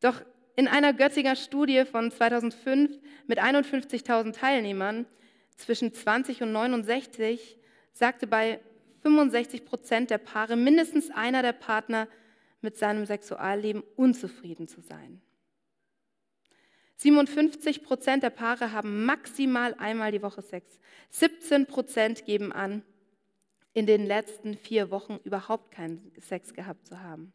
[0.00, 0.20] Doch
[0.56, 5.06] in einer Götzinger Studie von 2005 mit 51.000 Teilnehmern
[5.56, 7.58] zwischen 20 und 69
[7.92, 8.60] sagte bei
[9.02, 12.08] 65 Prozent der Paare mindestens einer der Partner
[12.60, 15.20] mit seinem Sexualleben unzufrieden zu sein.
[16.96, 20.78] 57 Prozent der Paare haben maximal einmal die Woche Sex.
[21.10, 22.84] 17 Prozent geben an,
[23.74, 27.32] in den letzten vier Wochen überhaupt keinen Sex gehabt zu haben.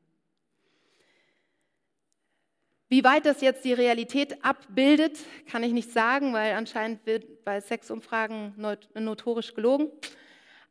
[2.90, 5.20] Wie weit das jetzt die Realität abbildet,
[5.50, 8.56] kann ich nicht sagen, weil anscheinend wird bei Sexumfragen
[8.94, 9.92] notorisch gelogen.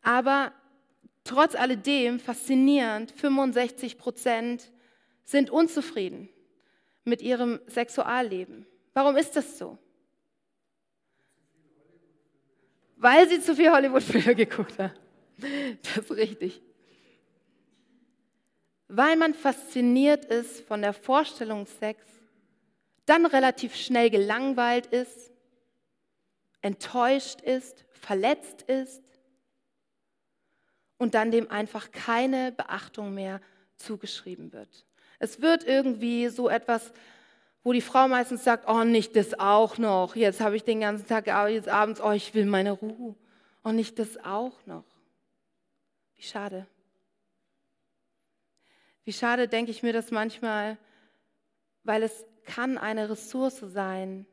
[0.02, 0.52] Aber
[1.24, 4.72] trotz alledem faszinierend, 65 Prozent
[5.24, 6.30] sind unzufrieden
[7.04, 8.66] mit ihrem Sexualleben.
[8.94, 9.76] Warum ist das so?
[12.96, 14.94] Weil sie zu viel Hollywood-Filme geguckt haben.
[15.82, 16.62] Das ist richtig.
[18.88, 22.00] Weil man fasziniert ist von der Vorstellung Sex,
[23.04, 25.32] dann relativ schnell gelangweilt ist,
[26.60, 29.02] enttäuscht ist, verletzt ist
[30.98, 33.40] und dann dem einfach keine Beachtung mehr
[33.76, 34.86] zugeschrieben wird.
[35.18, 36.92] Es wird irgendwie so etwas
[37.66, 40.14] wo die Frau meistens sagt, oh, nicht das auch noch.
[40.14, 43.16] Jetzt habe ich den ganzen Tag, jetzt abends, oh, ich will meine Ruhe.
[43.64, 44.84] Oh, nicht das auch noch.
[46.14, 46.68] Wie schade.
[49.06, 50.76] Wie schade denke ich mir das manchmal,
[51.84, 54.26] weil es kann eine Ressource sein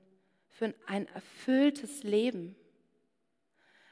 [0.50, 2.56] für ein erfülltes Leben.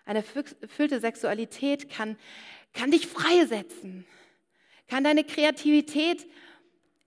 [0.06, 2.18] Eine erfüllte Sexualität kann,
[2.74, 4.08] kann dich freisetzen,
[4.88, 6.28] kann deine Kreativität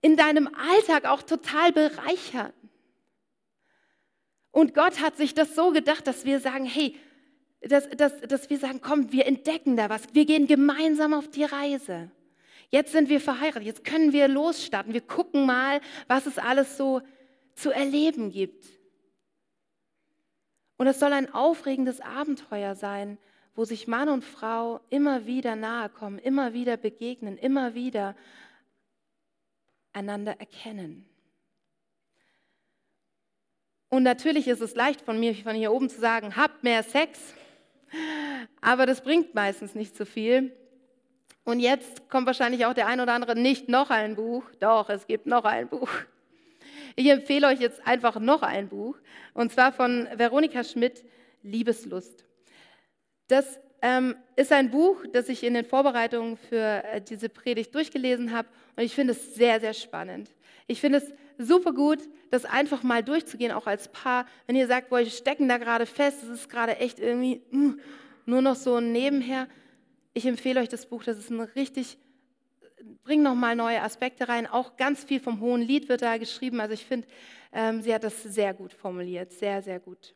[0.01, 2.53] in deinem Alltag auch total bereichern.
[4.51, 6.95] Und Gott hat sich das so gedacht, dass wir sagen, hey,
[7.59, 11.43] dass, dass, dass wir sagen, komm, wir entdecken da was, wir gehen gemeinsam auf die
[11.43, 12.09] Reise.
[12.75, 17.01] Jetzt sind wir verheiratet, jetzt können wir losstarten, wir gucken mal, was es alles so
[17.53, 18.65] zu erleben gibt.
[20.75, 23.17] Und es soll ein aufregendes Abenteuer sein,
[23.55, 28.13] wo sich Mann und Frau immer wieder nahe kommen, immer wieder begegnen, immer wieder
[29.93, 31.07] einander erkennen.
[33.87, 37.35] Und natürlich ist es leicht von mir, von hier oben zu sagen, habt mehr Sex,
[38.59, 40.53] aber das bringt meistens nicht so viel.
[41.45, 44.43] Und jetzt kommt wahrscheinlich auch der ein oder andere nicht noch ein Buch.
[44.59, 45.89] Doch, es gibt noch ein Buch.
[46.95, 48.97] Ich empfehle euch jetzt einfach noch ein Buch,
[49.33, 51.03] und zwar von Veronika Schmidt,
[51.43, 52.23] Liebeslust.
[53.27, 58.31] Das ähm, ist ein Buch, das ich in den Vorbereitungen für äh, diese Predigt durchgelesen
[58.31, 60.31] habe und ich finde es sehr, sehr spannend.
[60.67, 61.99] Ich finde es super gut,
[62.31, 64.25] das einfach mal durchzugehen, auch als Paar.
[64.47, 67.73] Wenn ihr sagt, ich stecken da gerade fest, das ist gerade echt irgendwie uh,
[68.25, 69.47] nur noch so nebenher.
[70.17, 71.97] Ich empfehle euch das Buch, das ist ein richtig,
[73.03, 74.47] bringt nochmal neue Aspekte rein.
[74.47, 76.61] Auch ganz viel vom Hohen Lied wird da geschrieben.
[76.61, 77.05] Also ich finde,
[77.51, 80.15] ähm, sie hat das sehr gut formuliert, sehr, sehr gut.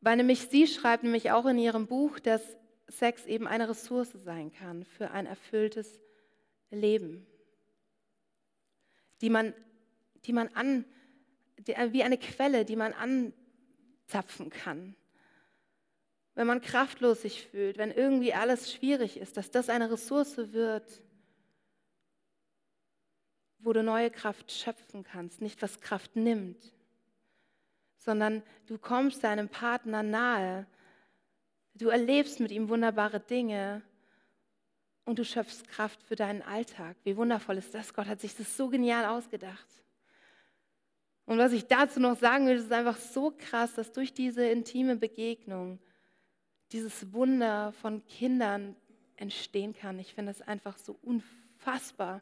[0.00, 2.42] Weil nämlich sie schreibt nämlich auch in ihrem Buch, dass
[2.88, 6.00] Sex eben eine Ressource sein kann für ein erfülltes
[6.72, 7.24] Leben,
[9.20, 9.54] die man,
[10.24, 10.84] die man an,
[11.58, 14.96] die, wie eine Quelle, die man anzapfen kann.
[16.34, 21.02] Wenn man kraftlos sich fühlt, wenn irgendwie alles schwierig ist, dass das eine Ressource wird,
[23.58, 26.72] wo du neue Kraft schöpfen kannst, nicht was Kraft nimmt
[27.96, 30.66] sondern du kommst deinem Partner nahe,
[31.74, 33.82] Du erlebst mit ihm wunderbare Dinge
[35.04, 36.96] und du schöpfst Kraft für deinen Alltag.
[37.02, 37.92] Wie wundervoll ist das?
[37.92, 39.66] Gott hat sich das so genial ausgedacht.
[41.26, 44.94] Und was ich dazu noch sagen will, ist einfach so krass, dass durch diese intime
[44.94, 45.80] Begegnung
[46.74, 48.74] dieses Wunder von Kindern
[49.14, 50.00] entstehen kann.
[50.00, 52.20] Ich finde es einfach so unfassbar,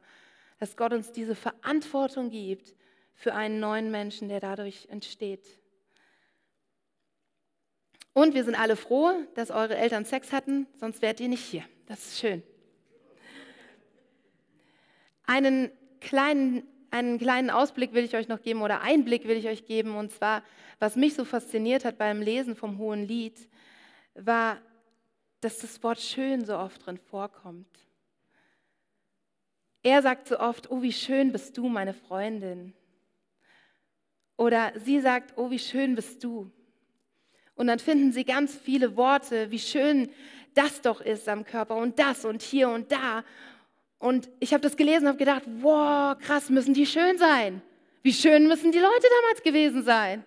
[0.58, 2.74] dass Gott uns diese Verantwortung gibt
[3.14, 5.46] für einen neuen Menschen, der dadurch entsteht.
[8.12, 11.64] Und wir sind alle froh, dass eure Eltern Sex hatten, sonst wärt ihr nicht hier.
[11.86, 12.42] Das ist schön.
[15.24, 19.64] Einen kleinen, einen kleinen Ausblick will ich euch noch geben oder Einblick will ich euch
[19.64, 19.96] geben.
[19.96, 20.42] Und zwar,
[20.78, 23.48] was mich so fasziniert hat beim Lesen vom Hohen Lied,
[24.14, 24.58] war,
[25.40, 27.66] dass das Wort schön so oft drin vorkommt.
[29.82, 32.72] Er sagt so oft, oh, wie schön bist du, meine Freundin.
[34.36, 36.50] Oder sie sagt, oh, wie schön bist du.
[37.54, 40.10] Und dann finden sie ganz viele Worte, wie schön
[40.54, 43.24] das doch ist am Körper und das und hier und da.
[43.98, 47.62] Und ich habe das gelesen und habe gedacht, wow, krass, müssen die schön sein.
[48.02, 50.24] Wie schön müssen die Leute damals gewesen sein.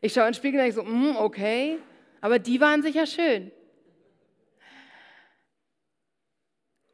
[0.00, 1.78] Ich schaue in den Spiegel und denke so, mm, okay,
[2.24, 3.52] aber die waren sicher schön.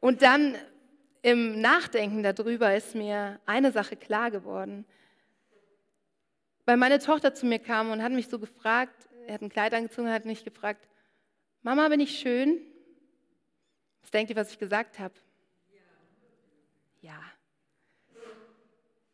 [0.01, 0.57] Und dann
[1.21, 4.83] im Nachdenken darüber ist mir eine Sache klar geworden.
[6.65, 9.73] Weil meine Tochter zu mir kam und hat mich so gefragt, er hat ein Kleid
[9.73, 10.85] angezogen hat mich gefragt,
[11.61, 12.59] Mama, bin ich schön?
[14.01, 15.13] Was denkt ihr, was ich gesagt habe?
[16.99, 17.21] Ja.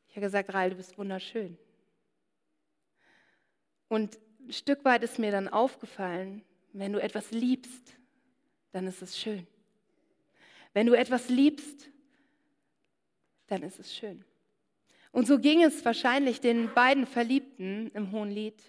[0.08, 1.60] Ich habe gesagt, Rael, du bist wunderschön.
[3.88, 7.98] Und ein Stück weit ist mir dann aufgefallen, wenn du etwas liebst,
[8.72, 9.46] dann ist es schön.
[10.74, 11.90] Wenn du etwas liebst,
[13.48, 14.24] dann ist es schön.
[15.12, 18.62] Und so ging es wahrscheinlich den beiden Verliebten im Hohen Lied.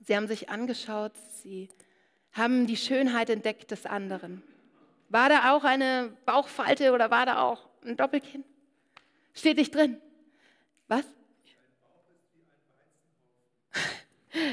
[0.00, 1.68] Sie haben sich angeschaut, sie
[2.32, 4.42] haben die Schönheit entdeckt des anderen.
[5.08, 8.44] War da auch eine Bauchfalte oder war da auch ein Doppelkinn?
[9.34, 10.00] Steht nicht drin.
[10.88, 11.04] Was?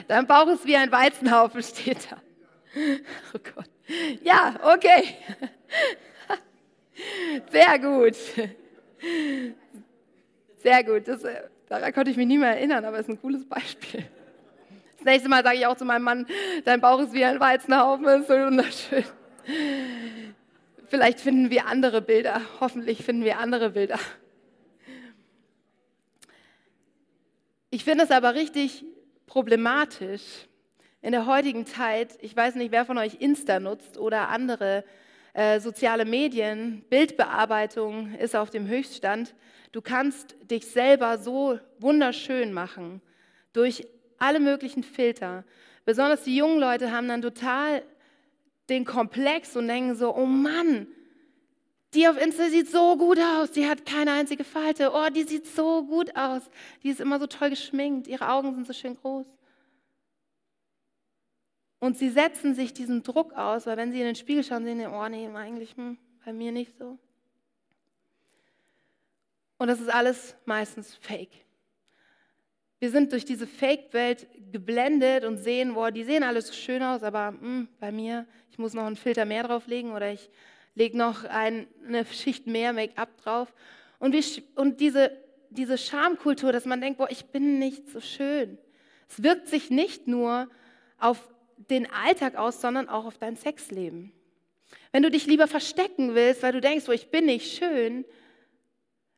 [0.07, 2.17] Dein Bauch ist wie ein Weizenhaufen, steht da.
[3.33, 3.69] Oh Gott.
[4.23, 5.15] Ja, okay.
[7.51, 8.15] Sehr gut.
[10.63, 11.07] Sehr gut.
[11.07, 14.05] Das, äh, daran konnte ich mich nie mehr erinnern, aber es ist ein cooles Beispiel.
[14.97, 16.27] Das nächste Mal sage ich auch zu meinem Mann,
[16.63, 19.05] dein Bauch ist wie ein Weizenhaufen, ist so wunderschön.
[20.87, 22.41] Vielleicht finden wir andere Bilder.
[22.59, 23.99] Hoffentlich finden wir andere Bilder.
[27.69, 28.85] Ich finde es aber richtig
[29.27, 30.47] problematisch
[31.01, 32.17] in der heutigen Zeit.
[32.21, 34.83] Ich weiß nicht, wer von euch Insta nutzt oder andere
[35.33, 36.83] äh, soziale Medien.
[36.89, 39.35] Bildbearbeitung ist auf dem Höchststand.
[39.71, 43.01] Du kannst dich selber so wunderschön machen
[43.53, 45.43] durch alle möglichen Filter.
[45.83, 47.83] Besonders die jungen Leute haben dann total
[48.69, 50.87] den Komplex und denken so, oh Mann,
[51.95, 55.47] die auf Insta sieht so gut aus, die hat keine einzige Falte, oh, die sieht
[55.47, 56.43] so gut aus,
[56.83, 59.25] die ist immer so toll geschminkt, ihre Augen sind so schön groß.
[61.79, 64.79] Und sie setzen sich diesen Druck aus, weil wenn sie in den Spiegel schauen, sehen
[64.79, 66.97] sie, oh nee, eigentlich hm, bei mir nicht so.
[69.57, 71.45] Und das ist alles meistens fake.
[72.79, 77.31] Wir sind durch diese Fake-Welt geblendet und sehen, boah, die sehen alles schön aus, aber
[77.31, 80.29] mh, hm, bei mir, ich muss noch einen Filter mehr drauflegen oder ich
[80.75, 83.53] lege noch ein, eine Schicht mehr Make-up drauf.
[83.99, 84.23] Und, wir,
[84.55, 85.11] und diese,
[85.49, 88.57] diese Schamkultur, dass man denkt, boah, ich bin nicht so schön.
[89.09, 90.49] Es wirkt sich nicht nur
[90.99, 94.11] auf den Alltag aus, sondern auch auf dein Sexleben.
[94.91, 98.05] Wenn du dich lieber verstecken willst, weil du denkst, oh, ich bin nicht schön,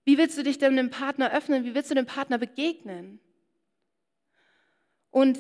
[0.06, 1.66] wie willst du dich denn dem Partner öffnen?
[1.66, 3.20] Wie willst du dem Partner begegnen?
[5.10, 5.40] Und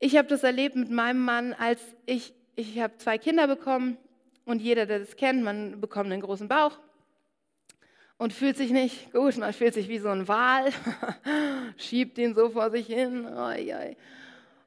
[0.00, 3.96] ich habe das erlebt mit meinem Mann, als ich, ich habe zwei Kinder bekommen
[4.44, 6.78] und jeder, der das kennt, man bekommt einen großen Bauch
[8.16, 10.72] und fühlt sich nicht gut, man fühlt sich wie so ein Wal,
[11.76, 13.26] schiebt ihn so vor sich hin.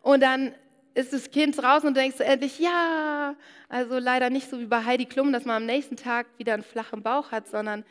[0.02, 0.54] Und dann
[0.94, 3.36] ist das Kind draußen und denkst du endlich, ja,
[3.70, 6.64] also leider nicht so wie bei Heidi Klum, dass man am nächsten Tag wieder einen
[6.64, 7.86] flachen Bauch hat, sondern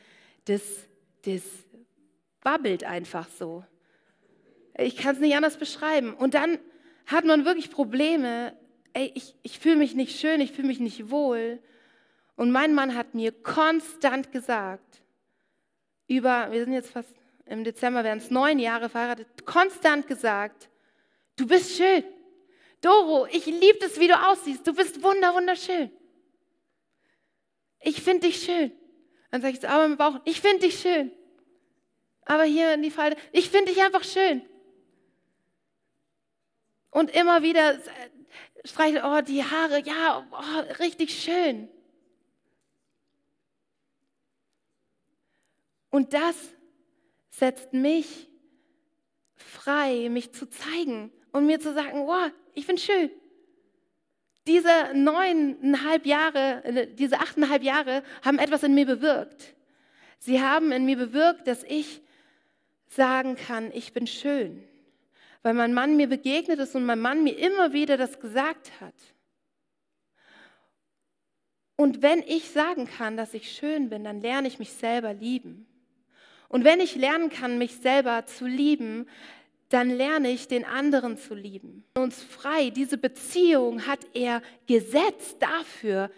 [0.46, 0.62] das,
[1.24, 1.42] das
[2.42, 3.64] wabbelt einfach so.
[4.76, 6.14] Ich kann es nicht anders beschreiben.
[6.14, 6.58] Und dann
[7.06, 8.54] hat man wirklich Probleme.
[8.92, 11.60] Ey, ich, ich fühle mich nicht schön, ich fühle mich nicht wohl.
[12.36, 15.02] Und mein Mann hat mir konstant gesagt,
[16.06, 17.08] über, wir sind jetzt fast
[17.46, 20.68] im Dezember, werden es neun Jahre verheiratet, konstant gesagt,
[21.36, 22.04] du bist schön.
[22.82, 24.66] Doro, ich liebe es, wie du aussiehst.
[24.66, 25.90] Du bist wunder, wunderschön.
[27.80, 28.72] Ich finde dich schön.
[29.30, 31.10] Dann sage ich so, aber im Bauch, ich finde dich schön.
[32.26, 34.42] Aber hier in die Falte, ich finde dich einfach schön.
[36.90, 37.78] Und immer wieder
[38.64, 41.68] streichelt, oh, die Haare, ja, oh, richtig schön.
[45.96, 46.36] Und das
[47.30, 48.28] setzt mich
[49.34, 53.10] frei, mich zu zeigen und mir zu sagen, wow, ich bin schön.
[54.46, 59.54] Diese neuneinhalb Jahre, äh, diese achteinhalb Jahre haben etwas in mir bewirkt.
[60.18, 62.02] Sie haben in mir bewirkt, dass ich
[62.88, 64.62] sagen kann, ich bin schön.
[65.42, 68.94] Weil mein Mann mir begegnet ist und mein Mann mir immer wieder das gesagt hat.
[71.74, 75.66] Und wenn ich sagen kann, dass ich schön bin, dann lerne ich mich selber lieben.
[76.48, 79.06] Und wenn ich lernen kann, mich selber zu lieben,
[79.68, 81.84] dann lerne ich den anderen zu lieben.
[81.94, 86.10] Uns frei, diese Beziehung hat er gesetzt dafür,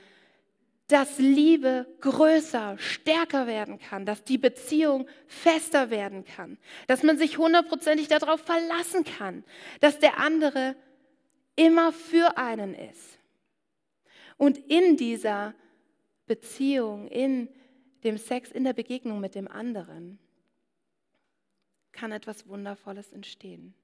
[0.89, 7.37] dass Liebe größer, stärker werden kann, dass die Beziehung fester werden kann, dass man sich
[7.37, 9.45] hundertprozentig darauf verlassen kann,
[9.81, 10.77] dass der andere
[11.57, 13.19] immer für einen ist.
[14.39, 15.55] Und in dieser
[16.27, 17.49] Beziehung, in
[18.05, 20.19] dem Sex, in der Begegnung mit dem anderen,
[21.93, 23.75] kann etwas Wundervolles entstehen.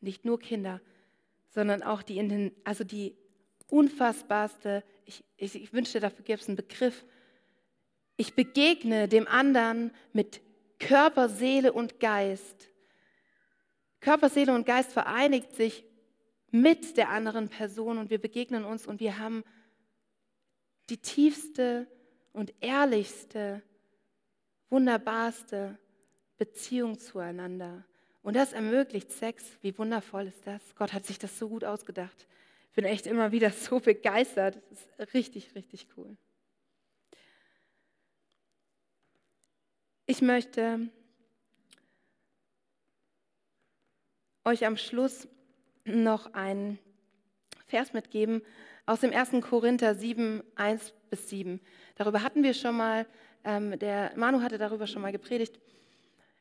[0.00, 0.80] Nicht nur Kinder,
[1.50, 3.14] sondern auch die, in den, also die
[3.68, 7.04] unfassbarste, ich, ich, ich wünschte, dafür gäbe es einen Begriff.
[8.16, 10.40] Ich begegne dem anderen mit
[10.78, 12.68] Körper, Seele und Geist.
[14.00, 15.84] Körper, Seele und Geist vereinigt sich
[16.50, 19.44] mit der anderen Person und wir begegnen uns und wir haben
[20.90, 21.86] die tiefste
[22.32, 23.62] und ehrlichste,
[24.70, 25.78] wunderbarste
[26.38, 27.84] Beziehung zueinander.
[28.22, 29.44] Und das ermöglicht Sex.
[29.60, 30.74] Wie wundervoll ist das?
[30.76, 32.26] Gott hat sich das so gut ausgedacht.
[32.70, 34.60] Ich bin echt immer wieder so begeistert.
[34.70, 36.16] Das ist richtig, richtig cool.
[40.06, 40.88] Ich möchte
[44.44, 45.28] euch am Schluss
[45.84, 46.78] noch einen
[47.66, 48.42] Vers mitgeben
[48.86, 49.42] aus dem 1.
[49.42, 51.60] Korinther 7, 1 bis 7.
[51.96, 53.06] Darüber hatten wir schon mal,
[53.44, 55.58] ähm, der Manu hatte darüber schon mal gepredigt.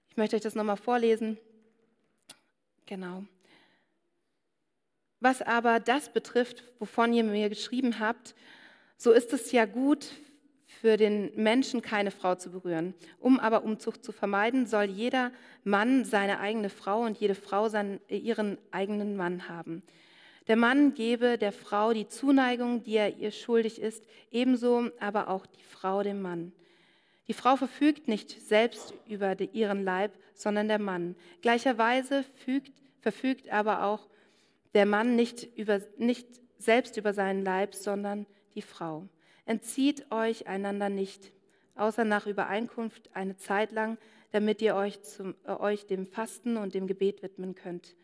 [0.09, 1.37] Ich möchte euch das nochmal vorlesen.
[2.85, 3.23] Genau.
[5.19, 8.35] Was aber das betrifft, wovon ihr mir geschrieben habt,
[8.97, 10.07] so ist es ja gut
[10.81, 12.93] für den Menschen, keine Frau zu berühren.
[13.19, 15.31] Um aber Umzucht zu vermeiden, soll jeder
[15.63, 19.83] Mann seine eigene Frau und jede Frau seinen, ihren eigenen Mann haben.
[20.51, 25.45] Der Mann gebe der Frau die Zuneigung, die er ihr schuldig ist, ebenso aber auch
[25.45, 26.51] die Frau dem Mann.
[27.29, 31.15] Die Frau verfügt nicht selbst über ihren Leib, sondern der Mann.
[31.41, 34.09] Gleicherweise fügt, verfügt aber auch
[34.73, 36.27] der Mann nicht, über, nicht
[36.57, 39.07] selbst über seinen Leib, sondern die Frau.
[39.45, 41.31] Entzieht euch einander nicht,
[41.75, 43.97] außer nach Übereinkunft eine Zeit lang,
[44.31, 47.95] damit ihr euch, zum, äh, euch dem Fasten und dem Gebet widmen könnt.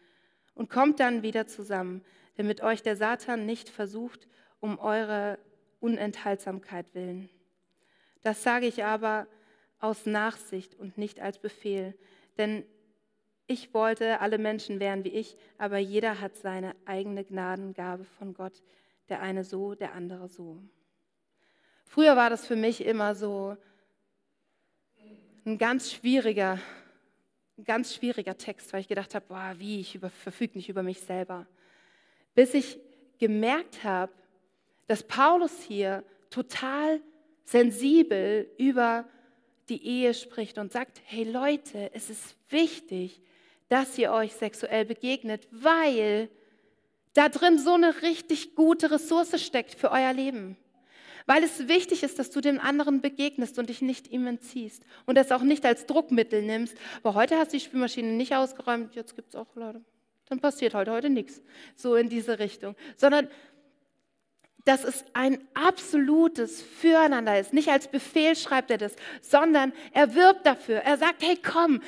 [0.55, 2.01] Und kommt dann wieder zusammen,
[2.37, 4.27] damit euch der Satan nicht versucht,
[4.59, 5.37] um eure
[5.79, 7.29] Unenthaltsamkeit willen.
[8.23, 9.27] Das sage ich aber
[9.79, 11.97] aus Nachsicht und nicht als Befehl,
[12.37, 12.63] denn
[13.47, 18.61] ich wollte, alle Menschen wären wie ich, aber jeder hat seine eigene Gnadengabe von Gott,
[19.07, 20.61] der eine so, der andere so.
[21.85, 23.55] Früher war das für mich immer so
[25.45, 26.59] ein ganz schwieriger,
[27.57, 30.99] ein ganz schwieriger Text, weil ich gedacht habe, boah, wie, ich verfüge nicht über mich
[30.99, 31.47] selber.
[32.37, 32.79] Bis ich
[33.17, 34.11] gemerkt habe,
[34.85, 37.01] dass Paulus hier total
[37.45, 39.05] sensibel über
[39.69, 43.19] die Ehe spricht und sagt, hey Leute, es ist wichtig,
[43.69, 46.29] dass ihr euch sexuell begegnet, weil
[47.15, 50.57] da drin so eine richtig gute Ressource steckt für euer Leben.
[51.25, 54.83] Weil es wichtig ist, dass du dem anderen begegnest und dich nicht ihm entziehst.
[55.07, 56.77] Und das auch nicht als Druckmittel nimmst.
[57.01, 59.81] Aber heute hast du die Spülmaschine nicht ausgeräumt, jetzt gibt es auch Leute.
[60.29, 61.41] Dann passiert heute, heute nichts.
[61.75, 62.75] So in diese Richtung.
[62.95, 63.29] Sondern
[64.67, 67.53] dass es ein absolutes Füreinander ist.
[67.53, 70.79] Nicht als Befehl schreibt er das, sondern er wirbt dafür.
[70.79, 71.81] Er sagt, hey komm,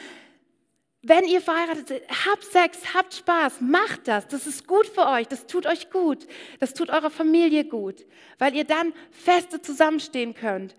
[1.02, 4.28] wenn ihr verheiratet seid, habt Sex, habt Spaß, macht das.
[4.28, 6.28] Das ist gut für euch, das tut euch gut,
[6.60, 8.06] das tut eurer Familie gut,
[8.38, 10.76] weil ihr dann feste zusammenstehen könnt,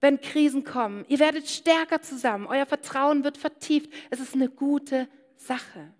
[0.00, 1.04] wenn Krisen kommen.
[1.08, 3.90] Ihr werdet stärker zusammen, euer Vertrauen wird vertieft.
[4.10, 5.92] Es ist eine gute Sache.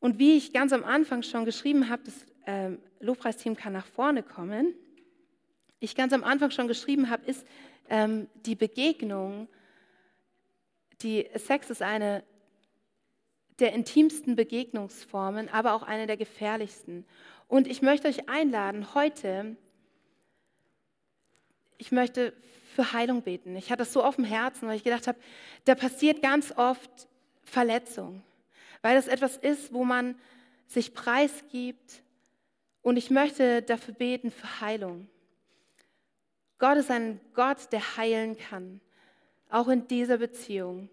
[0.00, 2.14] Und wie ich ganz am Anfang schon geschrieben habe, das
[2.46, 4.74] ähm, Lobpreisteam kann nach vorne kommen,
[5.80, 7.46] ich ganz am Anfang schon geschrieben habe, ist
[7.88, 9.48] ähm, die Begegnung,
[11.02, 12.24] die Sex ist eine
[13.60, 17.04] der intimsten Begegnungsformen, aber auch eine der gefährlichsten.
[17.48, 19.56] Und ich möchte euch einladen, heute,
[21.76, 22.32] ich möchte
[22.74, 23.56] für Heilung beten.
[23.56, 25.18] Ich hatte es so auf dem Herzen, weil ich gedacht habe,
[25.64, 27.08] da passiert ganz oft
[27.42, 28.22] Verletzung,
[28.82, 30.14] weil das etwas ist, wo man
[30.66, 32.02] sich preisgibt.
[32.82, 35.08] Und ich möchte dafür beten für Heilung.
[36.58, 38.80] Gott ist ein Gott, der heilen kann,
[39.48, 40.88] auch in dieser Beziehung.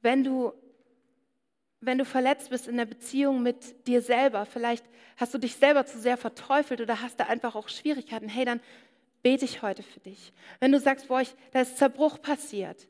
[0.00, 0.52] Wenn du,
[1.80, 4.84] wenn du verletzt bist in der Beziehung mit dir selber, vielleicht
[5.16, 8.60] hast du dich selber zu sehr verteufelt oder hast da einfach auch Schwierigkeiten, hey, dann
[9.22, 10.32] bete ich heute für dich.
[10.58, 12.88] Wenn du sagst, boah, ich, da ist Zerbruch passiert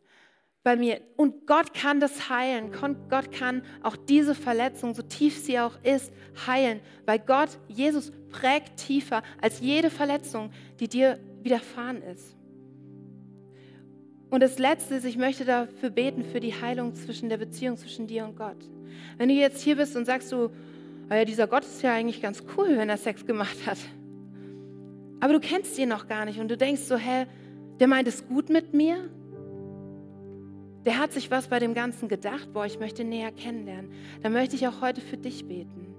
[0.62, 2.70] bei mir und Gott kann das heilen,
[3.08, 6.12] Gott kann auch diese Verletzung, so tief sie auch ist,
[6.46, 12.36] heilen, weil Gott, Jesus prägt tiefer als jede Verletzung, die dir widerfahren ist.
[14.30, 18.06] Und das Letzte ist, ich möchte dafür beten, für die Heilung zwischen der Beziehung zwischen
[18.06, 18.56] dir und Gott.
[19.18, 20.50] Wenn du jetzt hier bist und sagst du,
[21.10, 23.78] oh ja, dieser Gott ist ja eigentlich ganz cool, wenn er Sex gemacht hat.
[25.20, 27.26] Aber du kennst ihn noch gar nicht und du denkst so, hä,
[27.78, 29.10] der meint es gut mit mir?
[30.84, 33.92] Der hat sich was bei dem Ganzen gedacht, boah, ich möchte näher kennenlernen.
[34.22, 35.94] Dann möchte ich auch heute für dich beten.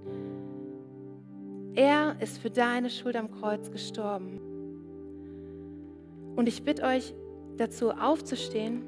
[1.76, 4.40] Er ist für deine Schuld am Kreuz gestorben.
[6.36, 7.14] Und ich bitte euch
[7.58, 8.84] dazu aufzustehen.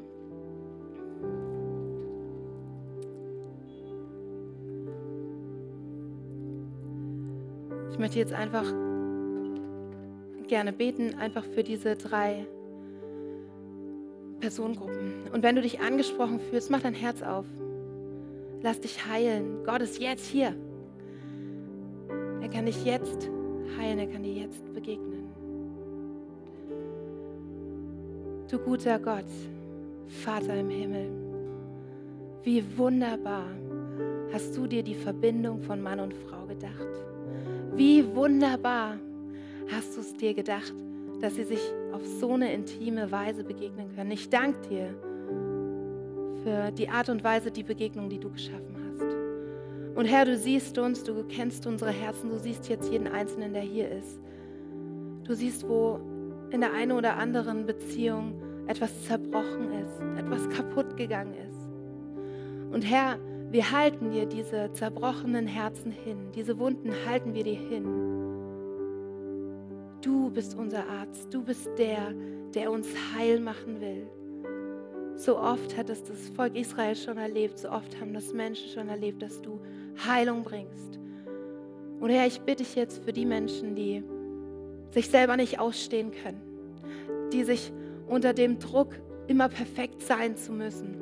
[7.92, 8.66] Ich möchte jetzt einfach
[10.48, 12.46] gerne beten, einfach für diese drei
[14.40, 15.30] Personengruppen.
[15.34, 17.46] Und wenn du dich angesprochen fühlst, mach dein Herz auf.
[18.62, 19.64] Lass dich heilen.
[19.66, 20.56] Gott ist jetzt hier.
[22.42, 23.30] Er kann dich jetzt
[23.78, 25.26] heilen, er kann dir jetzt begegnen.
[28.50, 29.26] Du guter Gott,
[30.08, 31.10] Vater im Himmel,
[32.44, 33.48] wie wunderbar
[34.32, 36.88] hast du dir die Verbindung von Mann und Frau gedacht.
[37.74, 39.00] Wie wunderbar
[39.72, 40.74] hast du es dir gedacht,
[41.22, 41.60] dass sie sich
[41.94, 44.12] auf so eine intime Weise begegnen können.
[44.12, 44.94] Ich danke dir
[46.44, 49.98] für die Art und Weise, die Begegnung, die du geschaffen hast.
[49.98, 53.64] Und Herr, du siehst uns, du kennst unsere Herzen, du siehst jetzt jeden Einzelnen, der
[53.64, 54.20] hier ist.
[55.24, 56.00] Du siehst, wo
[56.52, 62.74] in der einen oder anderen Beziehung etwas zerbrochen ist, etwas kaputt gegangen ist.
[62.74, 63.18] Und Herr,
[63.52, 68.15] wir halten dir diese zerbrochenen Herzen hin, diese Wunden halten wir dir hin.
[70.06, 72.14] Du bist unser Arzt, du bist der,
[72.54, 74.08] der uns heil machen will.
[75.16, 78.88] So oft hat es das Volk Israel schon erlebt, so oft haben das Menschen schon
[78.88, 79.60] erlebt, dass du
[80.06, 81.00] Heilung bringst.
[82.00, 84.04] Und Herr, ich bitte dich jetzt für die Menschen, die
[84.92, 86.40] sich selber nicht ausstehen können,
[87.34, 87.74] die sich
[88.08, 88.94] unter dem Druck,
[89.26, 91.02] immer perfekt sein zu müssen,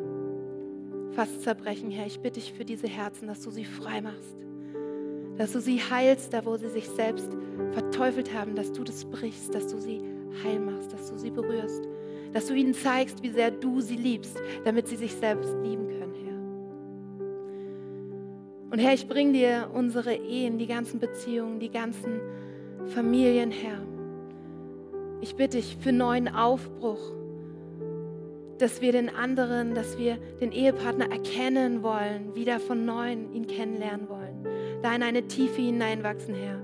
[1.11, 2.07] fast zerbrechen, Herr.
[2.07, 4.37] Ich bitte dich für diese Herzen, dass du sie frei machst,
[5.37, 7.29] dass du sie heilst, da wo sie sich selbst
[7.71, 10.01] verteufelt haben, dass du das brichst, dass du sie
[10.43, 11.83] heil machst, dass du sie berührst,
[12.33, 16.13] dass du ihnen zeigst, wie sehr du sie liebst, damit sie sich selbst lieben können,
[16.25, 16.33] Herr.
[18.71, 22.21] Und Herr, ich bringe dir unsere Ehen, die ganzen Beziehungen, die ganzen
[22.87, 23.79] Familien, Herr.
[25.21, 26.99] Ich bitte dich für neuen Aufbruch,
[28.57, 34.09] dass wir den anderen, dass wir den Ehepartner erkennen wollen, wieder von neuem ihn kennenlernen
[34.09, 34.22] wollen,
[34.83, 36.59] da in eine Tiefe hineinwachsen, Herr.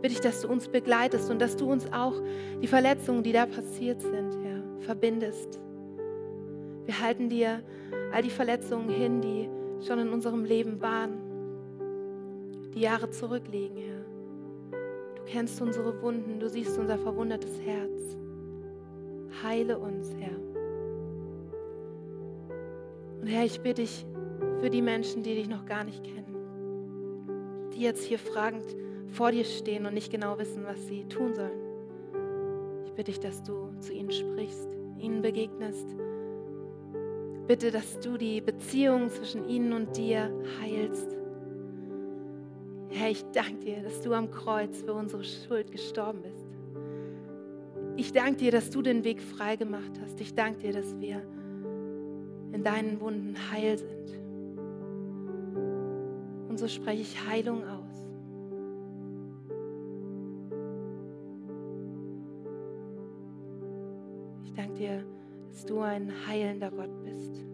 [0.00, 2.14] Bitte ich, dass du uns begleitest und dass du uns auch
[2.62, 5.60] die Verletzungen, die da passiert sind, Herr, verbindest.
[6.84, 7.62] Wir halten dir
[8.12, 9.48] all die Verletzungen hin, die
[9.86, 11.12] schon in unserem Leben waren,
[12.74, 14.04] die Jahre zurückliegen, Herr.
[15.16, 18.16] Du kennst unsere Wunden, du siehst unser verwundetes Herz.
[19.42, 20.36] Heile uns, Herr.
[23.20, 24.04] Und Herr, ich bitte dich
[24.60, 26.33] für die Menschen, die dich noch gar nicht kennen,
[27.74, 28.64] die jetzt hier fragend
[29.08, 31.60] vor dir stehen und nicht genau wissen, was sie tun sollen.
[32.84, 34.68] Ich bitte dich, dass du zu ihnen sprichst,
[34.98, 35.86] ihnen begegnest.
[37.46, 41.14] Bitte, dass du die Beziehung zwischen ihnen und dir heilst
[42.94, 46.46] Herr, ich danke dir, dass du am Kreuz für unsere Schuld gestorben bist.
[47.96, 50.20] Ich danke dir, dass du den Weg frei gemacht hast.
[50.20, 51.20] Ich danke dir, dass wir
[52.52, 54.23] in deinen Wunden heil sind.
[56.64, 58.06] So spreche ich Heilung aus.
[64.46, 65.04] Ich danke dir,
[65.50, 67.44] dass du ein heilender Gott bist.